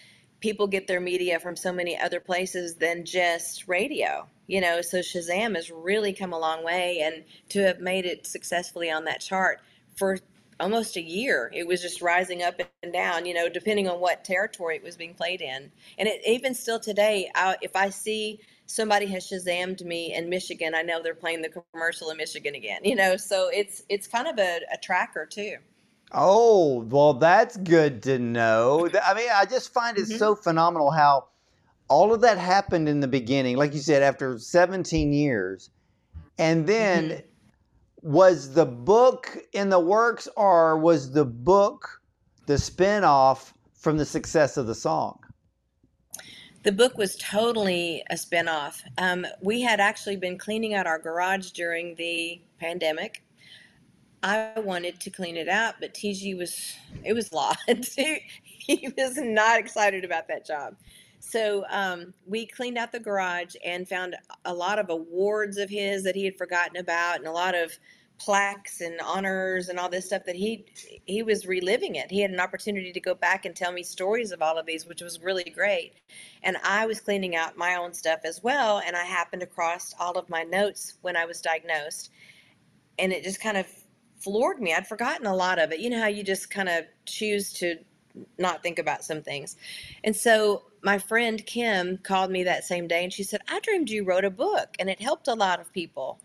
people 0.41 0.67
get 0.67 0.87
their 0.87 1.01
media 1.01 1.41
from 1.41 1.57
so 1.57 1.73
many 1.73 1.99
other 1.99 2.21
places 2.21 2.77
than 2.77 3.05
just 3.05 3.67
radio. 3.67 4.27
You 4.47 4.61
know, 4.61 4.83
so 4.83 4.99
Shazam 5.01 5.57
has 5.57 5.71
really 5.71 6.13
come 6.13 6.33
a 6.33 6.39
long 6.39 6.65
way, 6.65 7.01
and 7.01 7.25
to 7.51 7.61
have 7.61 7.81
made 7.81 8.07
it 8.07 8.27
successfully 8.27 8.91
on 8.91 9.05
that 9.07 9.21
chart 9.21 9.61
for 9.97 10.19
almost 10.61 10.97
a 10.97 11.03
year, 11.03 11.51
it 11.55 11.67
was 11.67 11.83
just 11.83 12.03
rising 12.03 12.43
up 12.43 12.61
and 12.83 12.93
down. 12.93 13.27
You 13.27 13.35
know, 13.35 13.49
depending 13.49 13.89
on 13.89 14.01
what 14.01 14.25
territory 14.25 14.77
it 14.77 14.83
was 14.85 14.97
being 14.97 15.15
played 15.15 15.41
in, 15.43 15.71
and 15.99 16.09
it, 16.09 16.23
even 16.27 16.55
still 16.55 16.81
today, 16.81 17.31
I, 17.35 17.57
if 17.63 17.77
I 17.77 17.91
see 17.91 18.41
somebody 18.67 19.07
has 19.07 19.29
Shazammed 19.29 19.85
me 19.85 20.15
in 20.15 20.29
Michigan, 20.31 20.75
I 20.75 20.83
know 20.83 21.03
they're 21.03 21.15
playing 21.15 21.43
the 21.43 21.51
commercial 21.73 22.11
in 22.11 22.17
Michigan 22.19 22.55
again. 22.55 22.81
You 22.85 22.97
know, 22.97 23.17
so 23.17 23.49
it's 23.53 23.83
it's 23.89 24.07
kind 24.09 24.29
of 24.29 24.39
a, 24.39 24.61
a 24.73 24.79
tracker 24.79 25.27
too. 25.27 25.57
Oh, 26.13 26.81
well, 26.85 27.15
that's 27.15 27.57
good 27.59 28.03
to 28.05 28.19
know. 28.19 28.89
I 29.05 29.15
mean, 29.15 29.29
I 29.33 29.45
just 29.47 29.73
find 29.73 29.99
it 29.99 30.07
Mhm. 30.07 30.09
so 30.09 30.35
phenomenal 30.35 30.91
how 30.91 31.29
all 31.93 32.15
of 32.15 32.23
that 32.23 32.39
happened 32.39 32.89
in 32.89 33.01
the 33.01 33.07
beginning, 33.09 33.57
like 33.57 33.75
you 33.75 33.81
said, 33.81 34.03
after 34.03 34.39
17 34.39 35.13
years. 35.13 35.69
And 36.39 36.67
then 36.67 37.11
Mhm. 37.11 37.23
was 38.01 38.55
the 38.55 38.65
book 38.65 39.37
in 39.53 39.69
the 39.69 39.79
works 39.79 40.27
or 40.35 40.79
was 40.79 41.13
the 41.13 41.27
book 41.27 42.01
the 42.47 42.57
spin-off 42.57 43.53
from 43.75 43.99
the 43.99 44.07
success 44.07 44.57
of 44.57 44.67
the 44.67 44.75
song? 44.75 45.19
The 46.63 46.73
book 46.73 46.97
was 46.97 47.15
totally 47.17 48.03
a 48.09 48.15
spinoff. 48.15 48.81
Um, 48.97 49.27
we 49.43 49.61
had 49.61 49.79
actually 49.79 50.17
been 50.17 50.39
cleaning 50.39 50.73
out 50.75 50.87
our 50.87 50.99
garage 50.99 51.51
during 51.51 51.97
the 51.97 52.41
pandemic. 52.59 53.23
I 54.23 54.53
wanted 54.57 54.99
to 55.01 55.11
clean 55.11 55.37
it 55.37 55.49
out, 55.49 55.75
but 55.81 55.93
TG 55.93 56.35
was 56.39 56.75
it 57.05 57.13
was 57.13 57.33
lot. 57.41 57.59
he 57.67 58.89
was 58.97 59.17
not 59.19 59.59
excited 59.61 60.05
about 60.05 60.29
that 60.29 60.47
job. 60.47 60.77
So 61.25 61.65
um, 61.71 62.13
we 62.27 62.47
cleaned 62.47 62.77
out 62.77 62.91
the 62.91 62.99
garage 62.99 63.55
and 63.65 63.89
found 63.89 64.17
a 64.45 64.53
lot 64.53 64.81
of 64.81 64.91
awards 64.91 65.57
of 65.57 65.71
his 65.71 66.03
that 66.03 66.17
he 66.17 66.25
had 66.25 66.37
forgotten 66.37 66.77
about, 66.77 67.19
and 67.19 67.27
a 67.29 67.33
lot 67.33 67.55
of 67.55 67.73
plaques 68.19 68.81
and 68.81 69.01
honors 69.01 69.69
and 69.69 69.79
all 69.79 69.89
this 69.89 70.07
stuff 70.07 70.25
that 70.27 70.35
he 70.35 70.67
he 71.07 71.23
was 71.23 71.47
reliving 71.47 71.95
it. 71.95 72.11
He 72.11 72.21
had 72.21 72.33
an 72.33 72.41
opportunity 72.41 72.93
to 72.93 73.01
go 73.01 73.15
back 73.15 73.45
and 73.45 73.55
tell 73.55 73.71
me 73.71 73.85
stories 73.85 74.33
of 74.33 74.43
all 74.43 74.59
of 74.59 74.67
these, 74.67 74.85
which 74.85 75.01
was 75.01 75.21
really 75.21 75.45
great. 75.45 75.95
And 76.43 76.57
I 76.65 76.87
was 76.87 77.01
cleaning 77.01 77.37
out 77.37 77.57
my 77.57 77.77
own 77.77 77.95
stuff 77.95 78.21
as 78.25 78.43
well, 78.43 78.83
and 78.85 78.97
I 78.97 79.05
happened 79.05 79.45
across 79.45 79.95
all 80.01 80.19
of 80.19 80.29
my 80.29 80.43
notes 80.43 80.99
when 81.03 81.17
I 81.17 81.25
was 81.25 81.41
diagnosed, 81.41 82.11
and 82.99 83.13
it 83.13 83.23
just 83.23 83.41
kind 83.41 83.57
of 83.57 83.67
floored 84.19 84.61
me. 84.61 84.75
I'd 84.75 84.89
forgotten 84.89 85.27
a 85.27 85.37
lot 85.37 85.61
of 85.61 85.71
it. 85.71 85.79
You 85.79 85.91
know 85.91 86.01
how 86.01 86.09
you 86.09 86.25
just 86.25 86.51
kind 86.51 86.69
of 86.69 86.85
choose 87.07 87.53
to 87.55 87.77
not 88.39 88.63
think 88.63 88.79
about 88.79 89.05
some 89.05 89.23
things. 89.23 89.57
And 90.05 90.15
so 90.15 90.63
my 90.83 90.99
friend 90.99 91.45
Kim 91.45 91.99
called 91.99 92.31
me 92.31 92.45
that 92.45 92.65
same 92.65 92.89
day 92.89 93.05
and 93.05 93.13
she 93.13 93.23
said, 93.23 93.41
I 93.49 93.61
dreamed 93.61 93.91
you 93.91 94.05
wrote 94.05 94.25
a 94.25 94.31
book 94.31 94.75
and 94.79 94.91
it 94.91 95.01
helped 95.01 95.29
a 95.29 95.35
lot 95.35 95.61
of 95.61 95.73
people. 95.73 96.21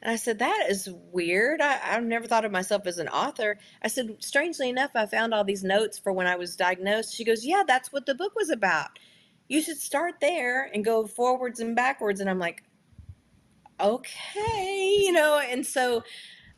And 0.00 0.12
I 0.12 0.16
said, 0.16 0.38
That 0.38 0.66
is 0.68 0.88
weird. 1.12 1.60
I, 1.60 1.80
I've 1.82 2.04
never 2.04 2.26
thought 2.26 2.44
of 2.44 2.52
myself 2.52 2.86
as 2.86 2.98
an 2.98 3.08
author. 3.08 3.58
I 3.82 3.88
said, 3.88 4.16
Strangely 4.20 4.68
enough, 4.68 4.92
I 4.94 5.06
found 5.06 5.34
all 5.34 5.44
these 5.44 5.64
notes 5.64 5.98
for 5.98 6.12
when 6.12 6.26
I 6.26 6.36
was 6.36 6.56
diagnosed. 6.56 7.14
She 7.14 7.24
goes, 7.24 7.44
Yeah, 7.44 7.64
that's 7.66 7.92
what 7.92 8.06
the 8.06 8.14
book 8.14 8.34
was 8.36 8.50
about. 8.50 8.98
You 9.48 9.60
should 9.60 9.78
start 9.78 10.14
there 10.20 10.70
and 10.72 10.84
go 10.84 11.06
forwards 11.06 11.58
and 11.60 11.74
backwards. 11.74 12.20
And 12.20 12.30
I'm 12.30 12.38
like, 12.38 12.62
Okay, 13.80 14.96
you 15.00 15.12
know, 15.12 15.38
and 15.38 15.66
so 15.66 16.04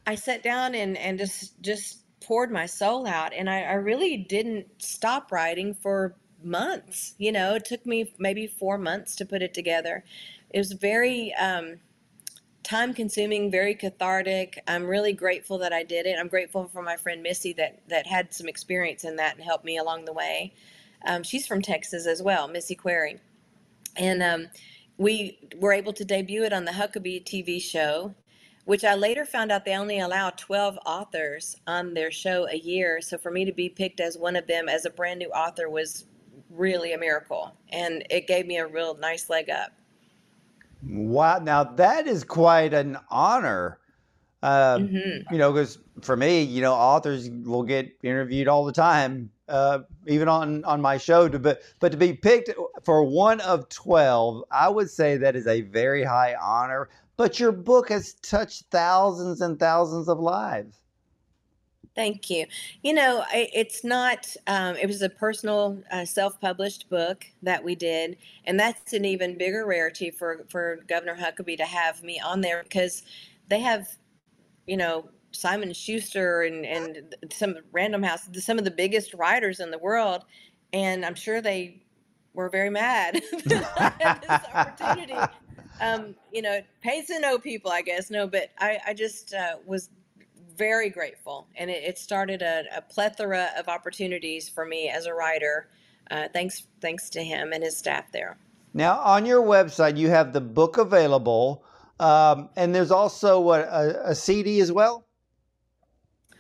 I 0.06 0.14
sat 0.16 0.42
down 0.42 0.74
and, 0.74 0.96
and 0.98 1.18
just 1.18 1.60
just 1.62 2.00
poured 2.20 2.50
my 2.50 2.66
soul 2.66 3.06
out, 3.06 3.32
and 3.32 3.48
I, 3.48 3.62
I 3.62 3.74
really 3.74 4.16
didn't 4.16 4.66
stop 4.78 5.32
writing 5.32 5.74
for 5.74 6.14
months. 6.42 7.14
You 7.18 7.32
know, 7.32 7.54
it 7.54 7.64
took 7.64 7.84
me 7.86 8.12
maybe 8.18 8.46
four 8.46 8.78
months 8.78 9.16
to 9.16 9.24
put 9.24 9.42
it 9.42 9.54
together. 9.54 10.04
It 10.50 10.58
was 10.58 10.72
very 10.72 11.34
um, 11.34 11.80
time 12.62 12.94
consuming, 12.94 13.50
very 13.50 13.74
cathartic. 13.74 14.62
I'm 14.66 14.86
really 14.86 15.12
grateful 15.12 15.58
that 15.58 15.72
I 15.72 15.82
did 15.82 16.06
it. 16.06 16.16
I'm 16.18 16.28
grateful 16.28 16.68
for 16.68 16.82
my 16.82 16.96
friend 16.96 17.22
Missy 17.22 17.52
that 17.54 17.80
that 17.88 18.06
had 18.06 18.32
some 18.34 18.48
experience 18.48 19.04
in 19.04 19.16
that 19.16 19.36
and 19.36 19.44
helped 19.44 19.64
me 19.64 19.78
along 19.78 20.04
the 20.04 20.12
way. 20.12 20.52
Um, 21.06 21.22
she's 21.22 21.46
from 21.46 21.62
Texas 21.62 22.06
as 22.06 22.22
well, 22.22 22.46
Missy 22.46 22.74
Query, 22.74 23.20
and 23.96 24.22
um, 24.22 24.48
we 24.98 25.38
were 25.58 25.72
able 25.72 25.94
to 25.94 26.04
debut 26.04 26.44
it 26.44 26.52
on 26.52 26.66
the 26.66 26.72
Huckabee 26.72 27.24
TV 27.24 27.60
show, 27.60 28.14
which 28.64 28.84
I 28.84 28.94
later 28.94 29.24
found 29.24 29.50
out 29.50 29.64
they 29.64 29.76
only 29.76 30.00
allow 30.00 30.30
12 30.30 30.78
authors 30.86 31.56
on 31.66 31.94
their 31.94 32.10
show 32.10 32.46
a 32.48 32.56
year. 32.56 33.00
So 33.00 33.18
for 33.18 33.30
me 33.30 33.44
to 33.44 33.52
be 33.52 33.68
picked 33.68 34.00
as 34.00 34.16
one 34.16 34.36
of 34.36 34.46
them 34.46 34.68
as 34.68 34.84
a 34.84 34.90
brand 34.90 35.18
new 35.18 35.30
author 35.30 35.68
was 35.68 36.06
really 36.50 36.92
a 36.92 36.98
miracle, 36.98 37.52
and 37.70 38.04
it 38.10 38.26
gave 38.26 38.46
me 38.46 38.58
a 38.58 38.66
real 38.66 38.96
nice 38.96 39.30
leg 39.30 39.50
up. 39.50 39.72
Wow. 40.82 41.38
Now 41.38 41.64
that 41.64 42.06
is 42.06 42.24
quite 42.24 42.74
an 42.74 42.98
honor. 43.10 43.78
Uh, 44.42 44.78
hmm 44.78 45.20
you 45.30 45.38
know, 45.38 45.52
because 45.52 45.78
for 46.00 46.16
me, 46.16 46.42
you 46.42 46.62
know, 46.62 46.72
authors 46.72 47.28
will 47.28 47.62
get 47.62 47.94
interviewed 48.02 48.48
all 48.48 48.64
the 48.64 48.72
time, 48.72 49.30
uh, 49.48 49.80
even 50.06 50.28
on 50.28 50.64
on 50.64 50.80
my 50.80 50.96
show. 50.96 51.28
To 51.28 51.38
but 51.38 51.62
but 51.78 51.92
to 51.92 51.98
be 51.98 52.14
picked 52.14 52.50
for 52.82 53.04
one 53.04 53.40
of 53.42 53.68
twelve, 53.68 54.44
I 54.50 54.68
would 54.68 54.88
say 54.90 55.18
that 55.18 55.36
is 55.36 55.46
a 55.46 55.60
very 55.60 56.02
high 56.02 56.34
honor. 56.40 56.88
But 57.20 57.38
your 57.38 57.52
book 57.52 57.90
has 57.90 58.14
touched 58.14 58.62
thousands 58.70 59.42
and 59.42 59.60
thousands 59.60 60.08
of 60.08 60.20
lives. 60.20 60.78
Thank 61.94 62.30
you. 62.30 62.46
You 62.82 62.94
know, 62.94 63.26
it's 63.30 63.84
not, 63.84 64.34
um, 64.46 64.74
it 64.76 64.86
was 64.86 65.02
a 65.02 65.10
personal 65.10 65.82
uh, 65.92 66.06
self 66.06 66.40
published 66.40 66.88
book 66.88 67.26
that 67.42 67.62
we 67.62 67.74
did. 67.74 68.16
And 68.46 68.58
that's 68.58 68.94
an 68.94 69.04
even 69.04 69.36
bigger 69.36 69.66
rarity 69.66 70.10
for, 70.10 70.46
for 70.48 70.78
Governor 70.88 71.14
Huckabee 71.14 71.58
to 71.58 71.66
have 71.66 72.02
me 72.02 72.18
on 72.18 72.40
there 72.40 72.62
because 72.62 73.02
they 73.48 73.60
have, 73.60 73.86
you 74.66 74.78
know, 74.78 75.10
Simon 75.32 75.74
Schuster 75.74 76.44
and, 76.44 76.64
and 76.64 77.14
some 77.30 77.56
random 77.70 78.02
house, 78.02 78.30
some 78.32 78.56
of 78.56 78.64
the 78.64 78.70
biggest 78.70 79.12
writers 79.12 79.60
in 79.60 79.70
the 79.70 79.78
world. 79.78 80.24
And 80.72 81.04
I'm 81.04 81.16
sure 81.16 81.42
they 81.42 81.82
were 82.32 82.48
very 82.48 82.70
mad 82.70 83.20
that 83.44 83.72
I 83.76 84.02
had 84.02 84.22
this 84.22 84.54
opportunity. 84.54 85.34
Um, 85.80 86.14
you 86.32 86.42
know, 86.42 86.60
pays 86.82 87.06
to 87.06 87.18
know 87.20 87.38
people, 87.38 87.70
I 87.70 87.82
guess. 87.82 88.10
No, 88.10 88.26
but 88.26 88.50
I, 88.58 88.78
I 88.88 88.94
just 88.94 89.34
uh, 89.34 89.56
was 89.66 89.90
very 90.56 90.90
grateful, 90.90 91.46
and 91.56 91.70
it, 91.70 91.82
it 91.82 91.98
started 91.98 92.42
a, 92.42 92.64
a 92.76 92.82
plethora 92.82 93.48
of 93.58 93.68
opportunities 93.68 94.48
for 94.48 94.66
me 94.66 94.88
as 94.88 95.06
a 95.06 95.14
writer. 95.14 95.68
Uh, 96.10 96.28
thanks, 96.32 96.66
thanks 96.80 97.08
to 97.10 97.22
him 97.22 97.52
and 97.52 97.62
his 97.62 97.76
staff 97.76 98.12
there. 98.12 98.36
Now, 98.74 99.00
on 99.00 99.24
your 99.24 99.42
website, 99.42 99.96
you 99.96 100.10
have 100.10 100.32
the 100.32 100.40
book 100.40 100.76
available, 100.76 101.64
um, 101.98 102.50
and 102.56 102.74
there's 102.74 102.90
also 102.90 103.40
what 103.40 103.60
a, 103.62 104.10
a 104.10 104.14
CD 104.14 104.60
as 104.60 104.70
well. 104.70 105.06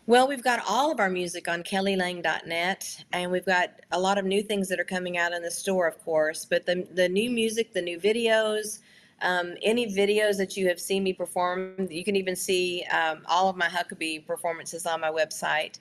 Well, 0.06 0.26
we've 0.26 0.42
got 0.42 0.60
all 0.68 0.90
of 0.90 0.98
our 0.98 1.08
music 1.08 1.46
on 1.46 1.62
kellylang.net, 1.62 3.04
and 3.12 3.30
we've 3.30 3.46
got 3.46 3.80
a 3.92 4.00
lot 4.00 4.18
of 4.18 4.24
new 4.24 4.42
things 4.42 4.68
that 4.68 4.80
are 4.80 4.84
coming 4.84 5.16
out 5.18 5.32
in 5.32 5.42
the 5.42 5.50
store, 5.50 5.86
of 5.86 6.02
course. 6.04 6.44
But 6.44 6.66
the 6.66 6.86
the 6.92 7.08
new 7.08 7.30
music, 7.30 7.72
the 7.72 7.82
new 7.82 7.98
videos, 7.98 8.80
um, 9.22 9.54
any 9.62 9.86
videos 9.92 10.36
that 10.38 10.56
you 10.56 10.68
have 10.68 10.80
seen 10.80 11.02
me 11.02 11.12
perform, 11.12 11.88
you 11.90 12.04
can 12.04 12.16
even 12.16 12.36
see 12.36 12.84
um, 12.92 13.22
all 13.26 13.48
of 13.48 13.56
my 13.56 13.68
Huckabee 13.68 14.26
performances 14.26 14.86
on 14.86 15.00
my 15.00 15.10
website. 15.10 15.78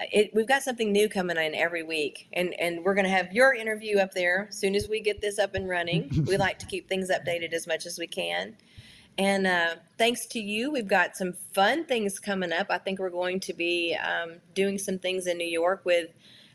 Uh, 0.00 0.04
It, 0.12 0.34
we've 0.34 0.46
got 0.46 0.62
something 0.62 0.92
new 0.92 1.08
coming 1.08 1.36
in 1.36 1.54
every 1.54 1.82
week, 1.82 2.28
and 2.32 2.54
and 2.60 2.84
we're 2.84 2.94
going 2.94 3.04
to 3.04 3.10
have 3.10 3.32
your 3.32 3.54
interview 3.54 3.98
up 3.98 4.12
there 4.12 4.46
as 4.48 4.58
soon 4.58 4.74
as 4.74 4.88
we 4.88 5.00
get 5.00 5.20
this 5.20 5.38
up 5.38 5.54
and 5.54 5.68
running. 5.68 6.10
We 6.26 6.36
like 6.36 6.58
to 6.60 6.66
keep 6.66 6.88
things 6.88 7.10
updated 7.10 7.52
as 7.52 7.66
much 7.66 7.86
as 7.86 7.98
we 7.98 8.06
can. 8.06 8.56
And 9.18 9.46
uh, 9.48 9.74
thanks 9.98 10.26
to 10.28 10.38
you, 10.40 10.70
we've 10.70 10.86
got 10.86 11.16
some 11.16 11.32
fun 11.52 11.84
things 11.86 12.20
coming 12.20 12.52
up. 12.52 12.68
I 12.70 12.78
think 12.78 13.00
we're 13.00 13.10
going 13.10 13.40
to 13.40 13.52
be 13.52 13.96
um, 13.96 14.36
doing 14.54 14.78
some 14.78 14.98
things 15.00 15.26
in 15.26 15.36
New 15.38 15.48
York 15.48 15.84
with 15.84 16.10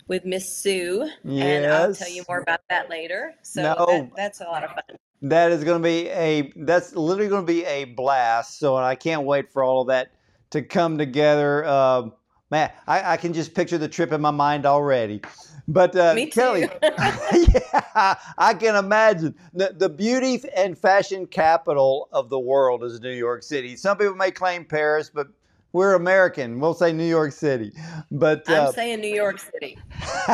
with 0.08 0.26
Miss 0.26 0.58
Sue, 0.58 1.10
and 1.38 1.66
I'll 1.66 1.88
tell 1.94 2.10
you 2.10 2.24
more 2.30 2.40
about 2.40 2.62
that 2.70 2.90
later. 2.90 3.34
So 3.44 3.62
that, 3.88 4.12
that's 4.16 4.42
a 4.42 4.46
lot 4.46 4.64
of 4.64 4.72
fun. 4.72 4.98
That 5.24 5.52
is 5.52 5.64
going 5.64 5.82
to 5.82 5.84
be 5.84 6.10
a 6.10 6.52
that's 6.58 6.96
literally 6.96 7.30
going 7.30 7.46
to 7.46 7.52
be 7.52 7.66
a 7.66 7.86
blast. 7.86 8.60
So 8.60 8.76
I 8.76 8.96
can't 8.96 9.24
wait 9.24 9.52
for 9.52 9.64
all 9.64 9.82
of 9.82 9.88
that 9.88 10.12
to 10.52 10.62
come 10.62 10.98
together. 10.98 11.66
Um, 11.66 12.14
man, 12.52 12.72
I, 12.88 13.14
I 13.14 13.18
can 13.18 13.34
just 13.34 13.54
picture 13.56 13.78
the 13.78 13.88
trip 13.88 14.12
in 14.12 14.22
my 14.22 14.32
mind 14.32 14.66
already. 14.66 15.22
But 15.66 15.96
uh, 15.96 16.14
Me 16.14 16.26
Kelly, 16.26 16.68
yeah, 16.84 18.16
I 18.38 18.54
can 18.54 18.76
imagine 18.76 19.34
the, 19.54 19.74
the 19.76 19.88
beauty 19.88 20.42
and 20.58 20.78
fashion 20.78 21.26
capital 21.26 22.10
of 22.12 22.30
the 22.30 22.40
world 22.40 22.84
is 22.84 23.00
New 23.00 23.14
York 23.14 23.44
City. 23.44 23.78
Some 23.78 23.98
people 23.98 24.16
may 24.16 24.30
claim 24.30 24.66
Paris, 24.66 25.10
but 25.10 25.28
we're 25.72 25.94
American. 25.94 26.60
We'll 26.60 26.74
say 26.74 26.92
New 26.92 27.08
York 27.08 27.32
City. 27.32 27.72
But 28.12 28.44
I'm 28.50 28.68
uh, 28.68 28.72
saying 28.74 29.00
New 29.00 29.16
York 29.16 29.40
City. 29.40 29.80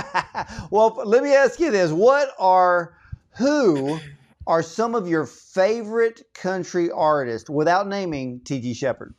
well, 0.71 0.99
let 1.05 1.21
me 1.21 1.35
ask 1.35 1.59
you 1.59 1.69
this: 1.69 1.91
What 1.91 2.33
are 2.39 2.95
who 3.37 3.99
are 4.49 4.63
some 4.63 4.95
of 4.95 5.07
your 5.07 5.27
favorite 5.27 6.23
country 6.33 6.89
artists 6.89 7.51
without 7.51 7.87
naming 7.87 8.39
T.G. 8.39 8.73
Sheppard? 8.73 9.13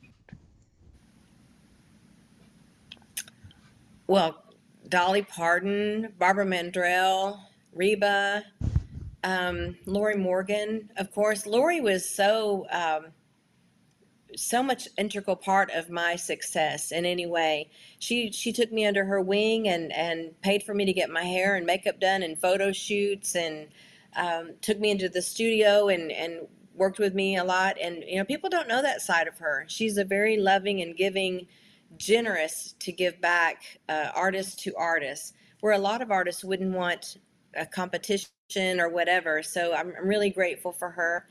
Well, 4.09 4.43
Dolly 4.89 5.23
Parton, 5.23 6.13
Barbara 6.19 6.45
Mandrell, 6.45 7.39
Reba, 7.73 8.43
um, 9.23 9.77
Lorrie 9.87 10.17
Morgan, 10.17 10.91
of 10.97 11.13
course. 11.13 11.47
Lorrie 11.47 11.81
was 11.81 12.11
so 12.11 12.67
um, 12.73 13.13
so 14.35 14.65
much 14.65 14.89
integral 14.99 15.37
part 15.37 15.71
of 15.71 15.91
my 15.91 16.17
success 16.17 16.91
in 16.91 17.05
any 17.05 17.27
way. 17.27 17.71
She 18.01 18.33
she 18.33 18.53
took 18.53 18.73
me 18.73 18.85
under 18.85 19.05
her 19.05 19.21
wing 19.21 19.69
and 19.69 19.93
and 19.93 20.41
paid 20.43 20.65
for 20.65 20.75
me 20.75 20.85
to 20.87 20.93
get 20.93 21.09
my 21.09 21.23
hair 21.23 21.55
and 21.55 21.65
makeup 21.65 22.01
done 22.01 22.25
and 22.25 22.37
photo 22.37 22.73
shoots 22.73 23.37
and 23.37 23.69
um, 24.17 24.53
took 24.61 24.79
me 24.79 24.91
into 24.91 25.09
the 25.09 25.23
studio 25.23 25.89
and 25.89 26.11
and 26.11 26.47
worked 26.75 26.99
with 26.99 27.15
me 27.15 27.37
a 27.37 27.45
lot. 27.45 27.77
And 27.81 28.03
you 28.07 28.17
know, 28.17 28.25
people 28.25 28.51
don't 28.51 28.69
know 28.69 28.83
that 28.83 29.03
side 29.03 29.29
of 29.29 29.39
her. 29.39 29.65
She's 29.69 29.99
a 29.99 30.05
very 30.05 30.39
loving 30.39 30.81
and 30.81 30.97
giving, 30.97 31.47
generous 31.97 32.75
to 32.81 32.93
give 32.93 33.21
back, 33.21 33.79
uh, 33.89 34.09
artist 34.15 34.61
to 34.61 34.75
artist, 34.77 35.35
where 35.61 35.75
a 35.75 35.79
lot 35.79 36.03
of 36.03 36.11
artists 36.11 36.45
wouldn't 36.45 36.75
want 36.75 37.19
a 37.55 37.67
competition 37.67 38.81
or 38.81 38.89
whatever. 38.89 39.43
So 39.43 39.75
I'm, 39.75 39.93
I'm 39.99 40.07
really 40.07 40.31
grateful 40.31 40.73
for 40.73 40.91
her. 40.91 41.27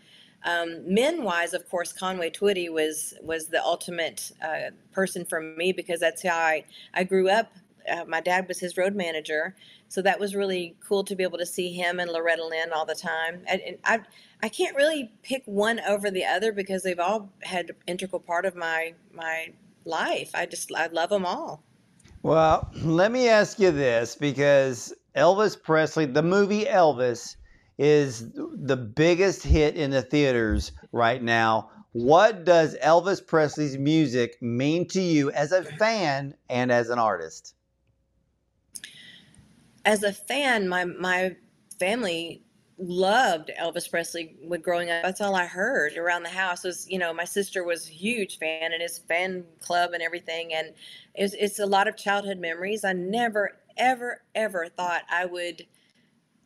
Um, 0.45 0.93
men 0.93 1.23
wise, 1.23 1.53
of 1.53 1.67
course, 1.69 1.91
Conway 1.91 2.29
Twitty 2.29 2.71
was 2.71 3.13
was 3.21 3.47
the 3.47 3.63
ultimate 3.63 4.31
uh, 4.41 4.71
person 4.91 5.25
for 5.25 5.41
me 5.41 5.73
because 5.73 5.99
that's 5.99 6.23
how 6.23 6.37
I 6.37 6.65
I 6.93 7.03
grew 7.03 7.29
up. 7.29 7.51
Uh, 7.89 8.05
my 8.05 8.21
dad 8.21 8.47
was 8.47 8.59
his 8.59 8.77
road 8.77 8.95
manager, 8.95 9.55
so 9.87 10.01
that 10.01 10.19
was 10.19 10.35
really 10.35 10.75
cool 10.85 11.03
to 11.03 11.15
be 11.15 11.23
able 11.23 11.37
to 11.37 11.45
see 11.45 11.73
him 11.73 11.99
and 11.99 12.11
Loretta 12.11 12.45
Lynn 12.45 12.71
all 12.73 12.85
the 12.85 12.95
time. 12.95 13.43
And, 13.47 13.61
and 13.61 13.77
I 13.83 13.99
I 14.41 14.49
can't 14.49 14.75
really 14.75 15.11
pick 15.21 15.43
one 15.45 15.79
over 15.81 16.09
the 16.09 16.25
other 16.25 16.51
because 16.51 16.83
they've 16.83 16.99
all 16.99 17.31
had 17.41 17.75
integral 17.87 18.21
part 18.21 18.45
of 18.45 18.55
my 18.55 18.93
my 19.13 19.53
life. 19.85 20.31
I 20.33 20.45
just 20.45 20.73
I 20.73 20.87
love 20.87 21.09
them 21.09 21.25
all. 21.25 21.63
Well, 22.21 22.69
let 22.83 23.11
me 23.11 23.29
ask 23.29 23.59
you 23.59 23.71
this 23.71 24.15
because 24.15 24.93
Elvis 25.15 25.61
Presley, 25.61 26.05
the 26.05 26.23
movie 26.23 26.65
Elvis, 26.65 27.35
is 27.77 28.31
the 28.33 28.75
biggest 28.75 29.43
hit 29.43 29.75
in 29.75 29.91
the 29.91 30.01
theaters 30.01 30.73
right 30.91 31.23
now. 31.23 31.69
What 31.93 32.43
does 32.43 32.77
Elvis 32.77 33.25
Presley's 33.25 33.77
music 33.77 34.37
mean 34.41 34.87
to 34.89 35.01
you 35.01 35.31
as 35.31 35.51
a 35.51 35.63
fan 35.63 36.35
and 36.49 36.71
as 36.71 36.89
an 36.89 36.99
artist? 36.99 37.55
As 39.85 40.03
a 40.03 40.13
fan, 40.13 40.67
my 40.67 40.85
my 40.85 41.35
family 41.79 42.43
loved 42.79 43.51
Elvis 43.59 43.89
Presley 43.89 44.37
when 44.41 44.61
growing 44.61 44.89
up. 44.89 45.03
That's 45.03 45.21
all 45.21 45.35
I 45.35 45.45
heard 45.45 45.97
around 45.97 46.23
the 46.23 46.29
house 46.29 46.63
was, 46.63 46.89
you 46.89 46.97
know, 46.97 47.13
my 47.13 47.25
sister 47.25 47.63
was 47.63 47.87
a 47.87 47.91
huge 47.91 48.39
fan 48.39 48.71
and 48.71 48.81
his 48.81 48.99
fan 48.99 49.43
club 49.59 49.91
and 49.93 50.01
everything. 50.01 50.53
And 50.53 50.73
it's, 51.13 51.33
it's 51.37 51.59
a 51.59 51.65
lot 51.65 51.87
of 51.87 51.97
childhood 51.97 52.39
memories. 52.39 52.85
I 52.85 52.93
never, 52.93 53.59
ever, 53.77 54.21
ever 54.33 54.67
thought 54.67 55.03
I 55.09 55.25
would 55.25 55.67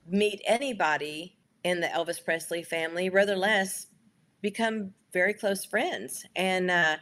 meet 0.08 0.42
anybody 0.46 1.38
in 1.64 1.80
the 1.80 1.88
Elvis 1.88 2.24
Presley 2.24 2.64
family, 2.64 3.10
rather 3.10 3.36
less 3.36 3.88
become 4.42 4.94
very 5.14 5.34
close 5.34 5.64
friends. 5.64 6.26
And 6.36 6.72
uh, 6.72 6.98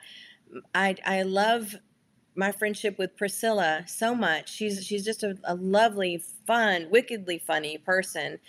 I, 0.76 0.96
I 1.06 1.22
love 1.24 1.74
my 2.36 2.52
friendship 2.52 2.98
with 2.98 3.17
Priscilla 3.17 3.84
so 3.88 4.15
much. 4.15 4.52
She's 4.52 4.86
she's 4.86 5.04
just 5.04 5.24
a, 5.24 5.38
a 5.44 5.56
lovely, 5.56 6.24
fun, 6.48 6.88
wickedly 6.89 7.39
funny 7.39 7.78
person. 7.78 8.39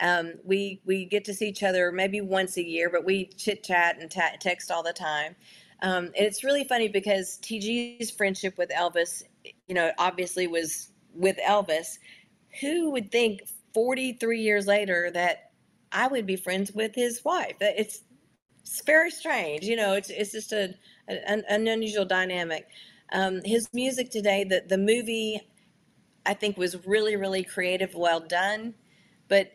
Um, 0.00 0.34
we 0.44 0.80
we 0.84 1.04
get 1.04 1.24
to 1.26 1.34
see 1.34 1.48
each 1.48 1.62
other 1.62 1.92
maybe 1.92 2.20
once 2.20 2.56
a 2.56 2.64
year, 2.64 2.90
but 2.90 3.04
we 3.04 3.26
chit 3.26 3.62
chat 3.62 3.98
and 4.00 4.10
ta- 4.10 4.36
text 4.40 4.70
all 4.70 4.82
the 4.82 4.92
time. 4.92 5.36
Um, 5.82 6.06
and 6.06 6.26
it's 6.26 6.44
really 6.44 6.64
funny 6.64 6.88
because 6.88 7.38
TG's 7.42 8.10
friendship 8.10 8.56
with 8.56 8.70
Elvis 8.70 9.24
you 9.68 9.74
know, 9.74 9.92
obviously 9.98 10.46
was 10.46 10.90
with 11.14 11.36
Elvis. 11.38 11.98
Who 12.60 12.90
would 12.90 13.10
think 13.10 13.42
43 13.74 14.40
years 14.40 14.66
later 14.66 15.10
that 15.12 15.52
I 15.90 16.06
would 16.06 16.26
be 16.26 16.36
friends 16.36 16.72
with 16.72 16.94
his 16.94 17.24
wife? 17.24 17.56
It's 17.60 18.02
it's 18.60 18.82
very 18.84 19.10
strange, 19.10 19.64
you 19.64 19.76
know. 19.76 19.94
It's 19.94 20.10
it's 20.10 20.32
just 20.32 20.52
a 20.52 20.74
an, 21.08 21.42
an 21.48 21.66
unusual 21.66 22.04
dynamic. 22.04 22.68
Um, 23.12 23.40
his 23.44 23.68
music 23.72 24.10
today, 24.10 24.44
the 24.44 24.62
the 24.66 24.78
movie, 24.78 25.40
I 26.26 26.34
think 26.34 26.56
was 26.56 26.86
really 26.86 27.16
really 27.16 27.44
creative, 27.44 27.94
well 27.94 28.20
done, 28.20 28.74
but 29.28 29.52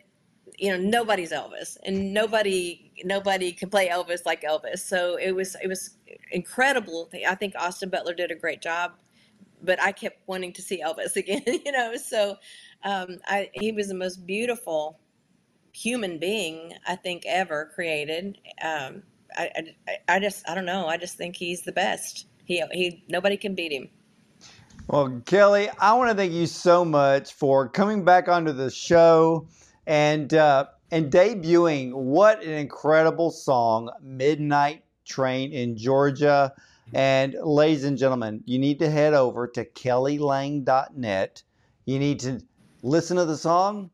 you 0.58 0.70
know 0.70 0.78
nobody's 0.78 1.32
Elvis, 1.32 1.76
and 1.84 2.14
nobody 2.14 2.92
nobody 3.04 3.52
can 3.52 3.70
play 3.70 3.88
Elvis 3.88 4.24
like 4.24 4.42
Elvis. 4.42 4.78
So 4.78 5.16
it 5.16 5.32
was 5.32 5.56
it 5.62 5.68
was 5.68 5.96
incredible. 6.30 7.10
I 7.26 7.34
think 7.34 7.54
Austin 7.56 7.88
Butler 7.88 8.14
did 8.14 8.30
a 8.30 8.36
great 8.36 8.62
job, 8.62 8.92
but 9.62 9.82
I 9.82 9.92
kept 9.92 10.26
wanting 10.26 10.52
to 10.54 10.62
see 10.62 10.82
Elvis 10.82 11.16
again. 11.16 11.42
You 11.46 11.72
know, 11.72 11.96
so 11.96 12.36
um, 12.84 13.18
I, 13.26 13.50
he 13.54 13.72
was 13.72 13.88
the 13.88 13.94
most 13.94 14.26
beautiful 14.26 14.98
human 15.72 16.18
being 16.18 16.74
I 16.86 16.96
think 16.96 17.24
ever 17.26 17.70
created. 17.74 18.38
Um, 18.62 19.02
I, 19.36 19.50
I, 19.88 19.98
I 20.08 20.20
just 20.20 20.48
I 20.48 20.54
don't 20.54 20.64
know. 20.64 20.86
I 20.86 20.96
just 20.96 21.16
think 21.16 21.36
he's 21.36 21.62
the 21.62 21.72
best. 21.72 22.26
He 22.48 22.64
he 22.72 23.04
nobody 23.08 23.36
can 23.36 23.54
beat 23.54 23.72
him. 23.72 23.90
Well, 24.88 25.20
Kelly, 25.26 25.68
I 25.78 25.92
want 25.92 26.10
to 26.10 26.16
thank 26.16 26.32
you 26.32 26.46
so 26.46 26.82
much 26.82 27.34
for 27.34 27.68
coming 27.68 28.06
back 28.06 28.26
onto 28.26 28.52
the 28.52 28.70
show 28.70 29.46
and 29.86 30.32
uh, 30.32 30.64
and 30.90 31.12
debuting 31.12 31.92
what 31.92 32.42
an 32.42 32.54
incredible 32.54 33.30
song, 33.30 33.90
Midnight 34.00 34.82
Train 35.04 35.52
in 35.52 35.76
Georgia. 35.76 36.54
And 36.94 37.36
ladies 37.42 37.84
and 37.84 37.98
gentlemen, 37.98 38.42
you 38.46 38.58
need 38.58 38.78
to 38.78 38.88
head 38.88 39.12
over 39.12 39.46
to 39.48 39.66
kellylang.net. 39.66 41.42
You 41.84 41.98
need 41.98 42.20
to 42.20 42.40
listen 42.82 43.18
to 43.18 43.26
the 43.26 43.36
song, 43.36 43.90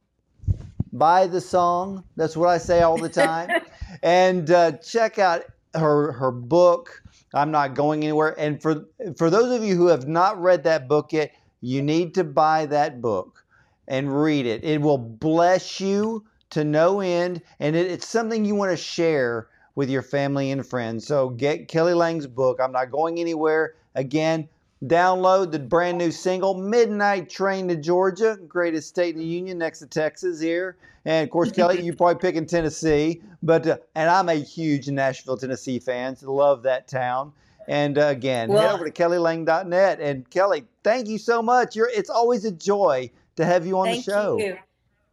buy 0.93 1.27
the 1.27 1.40
song. 1.40 2.05
That's 2.14 2.37
what 2.37 2.51
I 2.51 2.59
say 2.59 2.83
all 2.83 2.99
the 2.99 3.09
time. 3.09 3.51
and 4.05 4.49
uh, 4.49 4.73
check 4.79 5.19
out 5.19 5.43
her 5.75 6.12
her 6.12 6.31
book. 6.31 7.03
I'm 7.35 7.51
not 7.51 7.75
going 7.75 8.03
anywhere. 8.03 8.35
And 8.38 8.62
for 8.62 8.87
for 9.16 9.29
those 9.29 9.53
of 9.57 9.64
you 9.64 9.77
who 9.77 9.88
have 9.88 10.07
not 10.07 10.40
read 10.40 10.62
that 10.64 10.88
book 10.88 11.12
yet, 11.12 11.33
you 11.61 11.83
need 11.83 12.14
to 12.14 12.25
buy 12.25 12.66
that 12.66 13.01
book 13.01 13.44
and 13.88 14.23
read 14.23 14.47
it. 14.47 14.64
It 14.64 14.81
will 14.81 14.99
bless 14.99 15.81
you 15.81 16.25
to 16.51 16.64
no 16.64 17.01
end, 17.01 17.42
and 17.59 17.75
it, 17.75 17.90
it's 17.90 18.07
something 18.07 18.44
you 18.44 18.55
want 18.55 18.70
to 18.70 18.77
share 18.77 19.49
with 19.75 19.90
your 19.90 20.03
family 20.03 20.51
and 20.51 20.64
friends. 20.64 21.07
So 21.07 21.31
get 21.31 21.68
Kelly 21.68 21.94
Lang's 21.94 22.27
book. 22.27 22.61
I'm 22.62 22.73
not 22.73 22.90
going 22.90 23.18
anywhere. 23.18 23.75
Again, 23.97 24.49
download 24.87 25.53
the 25.53 25.59
brand 25.59 25.99
new 25.99 26.11
single 26.11 26.55
Midnight 26.55 27.31
Train 27.31 27.68
to 27.68 27.77
Georgia, 27.77 28.38
greatest 28.49 28.88
state 28.88 29.14
in 29.14 29.20
the 29.20 29.27
union 29.27 29.59
next 29.59 29.79
to 29.81 29.87
Texas 29.87 30.40
here. 30.40 30.77
And 31.05 31.25
of 31.25 31.31
course, 31.31 31.53
Kelly, 31.53 31.83
you're 31.83 31.94
probably 31.94 32.20
picking 32.20 32.47
Tennessee, 32.47 33.23
but 33.42 33.66
uh, 33.66 33.79
and 33.94 34.09
I'm 34.09 34.29
a 34.29 34.35
huge 34.35 34.88
Nashville, 34.88 35.37
Tennessee 35.37 35.79
fan. 35.79 36.16
So 36.16 36.33
love 36.33 36.62
that 36.62 36.88
town. 36.88 37.33
And 37.68 37.99
uh, 37.99 38.07
again, 38.07 38.49
well, 38.51 38.62
head 38.62 38.75
over 38.75 38.88
to 38.88 38.90
kellylang.net. 38.90 40.01
And 40.01 40.29
Kelly, 40.31 40.64
thank 40.83 41.09
you 41.09 41.18
so 41.18 41.42
much. 41.42 41.77
You're 41.77 41.90
it's 41.90 42.11
always 42.11 42.44
a 42.44 42.53
joy 42.53 43.11
to 43.37 43.44
have 43.44 43.66
you 43.66 43.79
on 43.79 43.88
the 43.88 44.01
show. 44.01 44.38
You. 44.38 44.57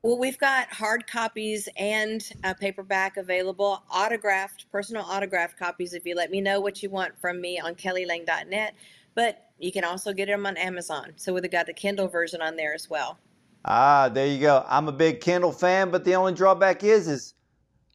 Well, 0.03 0.17
we've 0.17 0.39
got 0.39 0.67
hard 0.73 1.05
copies 1.05 1.69
and 1.77 2.27
a 2.43 2.55
paperback 2.55 3.17
available, 3.17 3.83
autographed, 3.91 4.65
personal 4.71 5.03
autographed 5.03 5.59
copies 5.59 5.93
if 5.93 6.05
you 6.05 6.15
let 6.15 6.31
me 6.31 6.41
know 6.41 6.59
what 6.59 6.81
you 6.81 6.89
want 6.89 7.19
from 7.21 7.39
me 7.39 7.59
on 7.59 7.75
kellylang.net. 7.75 8.73
But 9.13 9.50
you 9.63 9.71
can 9.71 9.83
also 9.83 10.13
get 10.13 10.27
them 10.27 10.45
on 10.45 10.57
Amazon. 10.57 11.13
So 11.15 11.33
we've 11.33 11.49
got 11.49 11.65
the 11.65 11.73
Kindle 11.73 12.07
version 12.07 12.41
on 12.41 12.55
there 12.55 12.73
as 12.73 12.89
well. 12.89 13.17
Ah, 13.65 14.09
there 14.09 14.27
you 14.27 14.39
go. 14.39 14.65
I'm 14.67 14.87
a 14.87 14.91
big 14.91 15.21
Kindle 15.21 15.51
fan, 15.51 15.91
but 15.91 16.03
the 16.03 16.15
only 16.15 16.33
drawback 16.33 16.83
is 16.83 17.07
is 17.07 17.33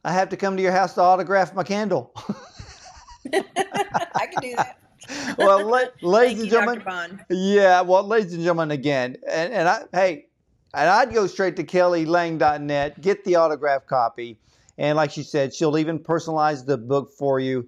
I 0.05 0.13
have 0.13 0.29
to 0.29 0.37
come 0.37 0.57
to 0.57 0.63
your 0.63 0.73
house 0.73 0.95
to 0.95 1.01
autograph 1.01 1.55
my 1.55 1.65
Kindle. 1.65 2.13
I 3.35 4.27
can 4.27 4.41
do 4.41 4.55
that. 4.57 4.79
well, 5.39 5.67
la- 5.67 5.85
ladies 6.03 6.43
and 6.43 6.51
gentlemen, 6.51 7.21
yeah. 7.31 7.81
Well, 7.81 8.05
ladies 8.05 8.33
and 8.33 8.43
gentlemen, 8.43 8.71
again, 8.71 9.17
and, 9.29 9.53
and 9.53 9.69
I, 9.69 9.83
hey, 9.93 10.27
and 10.75 10.89
I'd 10.89 11.13
go 11.13 11.27
straight 11.27 11.57
to 11.57 11.65
kellylang.net, 11.65 13.01
get 13.01 13.25
the 13.25 13.37
autograph 13.37 13.87
copy. 13.87 14.39
And 14.79 14.97
like 14.97 15.11
she 15.11 15.23
said, 15.23 15.55
she'll 15.55 15.79
even 15.79 15.99
personalize 15.99 16.67
the 16.67 16.77
book 16.77 17.13
for 17.13 17.41
you. 17.41 17.67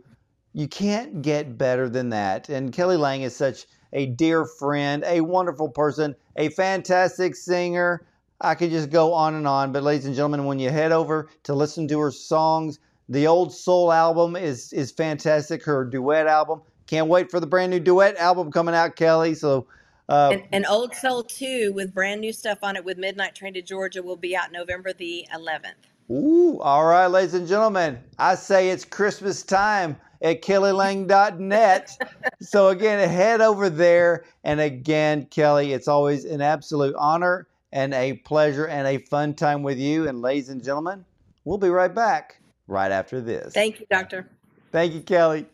You 0.52 0.68
can't 0.68 1.22
get 1.22 1.56
better 1.56 1.88
than 1.88 2.10
that. 2.10 2.48
And 2.48 2.72
Kelly 2.72 2.96
Lang 2.96 3.22
is 3.22 3.34
such 3.34 3.66
a 3.92 4.06
dear 4.06 4.44
friend, 4.44 5.04
a 5.06 5.20
wonderful 5.20 5.68
person, 5.68 6.14
a 6.36 6.48
fantastic 6.50 7.34
singer. 7.34 8.04
I 8.40 8.54
could 8.54 8.70
just 8.70 8.90
go 8.90 9.12
on 9.12 9.34
and 9.34 9.46
on. 9.46 9.72
But, 9.72 9.82
ladies 9.82 10.06
and 10.06 10.14
gentlemen, 10.14 10.44
when 10.44 10.58
you 10.58 10.70
head 10.70 10.92
over 10.92 11.28
to 11.44 11.54
listen 11.54 11.88
to 11.88 12.00
her 12.00 12.10
songs, 12.10 12.78
the 13.08 13.26
Old 13.26 13.52
Soul 13.52 13.90
album 13.92 14.36
is, 14.36 14.72
is 14.72 14.92
fantastic, 14.92 15.64
her 15.64 15.84
duet 15.84 16.26
album. 16.26 16.62
Can't 16.86 17.08
wait 17.08 17.30
for 17.30 17.40
the 17.40 17.46
brand 17.46 17.70
new 17.70 17.80
duet 17.80 18.16
album 18.16 18.52
coming 18.52 18.74
out, 18.74 18.96
Kelly. 18.96 19.34
So, 19.34 19.66
uh, 20.08 20.30
and, 20.32 20.42
and, 20.52 20.66
Old 20.66 20.94
Soul 20.94 21.22
2 21.22 21.72
with 21.74 21.92
brand 21.92 22.20
new 22.20 22.32
stuff 22.32 22.58
on 22.62 22.76
it 22.76 22.84
with 22.84 22.96
Midnight 22.96 23.34
Train 23.34 23.54
to 23.54 23.62
Georgia 23.62 24.02
will 24.02 24.16
be 24.16 24.34
out 24.36 24.52
November 24.52 24.92
the 24.92 25.26
11th. 25.34 25.74
Ooh, 26.10 26.58
all 26.60 26.86
right, 26.86 27.06
ladies 27.06 27.34
and 27.34 27.46
gentlemen. 27.46 27.98
I 28.18 28.34
say 28.34 28.70
it's 28.70 28.86
Christmas 28.86 29.42
time 29.42 29.96
at 30.22 30.42
kellylang.net. 30.42 31.98
so 32.40 32.68
again, 32.68 33.08
head 33.08 33.40
over 33.40 33.70
there. 33.70 34.24
And 34.44 34.60
again, 34.60 35.26
Kelly, 35.26 35.72
it's 35.72 35.88
always 35.88 36.24
an 36.24 36.40
absolute 36.40 36.94
honor 36.96 37.46
and 37.72 37.92
a 37.94 38.14
pleasure 38.14 38.66
and 38.66 38.86
a 38.86 38.98
fun 38.98 39.34
time 39.34 39.62
with 39.62 39.78
you. 39.78 40.08
And 40.08 40.22
ladies 40.22 40.48
and 40.48 40.62
gentlemen, 40.62 41.04
we'll 41.44 41.58
be 41.58 41.70
right 41.70 41.94
back 41.94 42.40
right 42.66 42.90
after 42.90 43.20
this. 43.20 43.52
Thank 43.54 43.80
you, 43.80 43.86
Doctor. 43.90 44.28
Thank 44.72 44.94
you, 44.94 45.00
Kelly. 45.00 45.46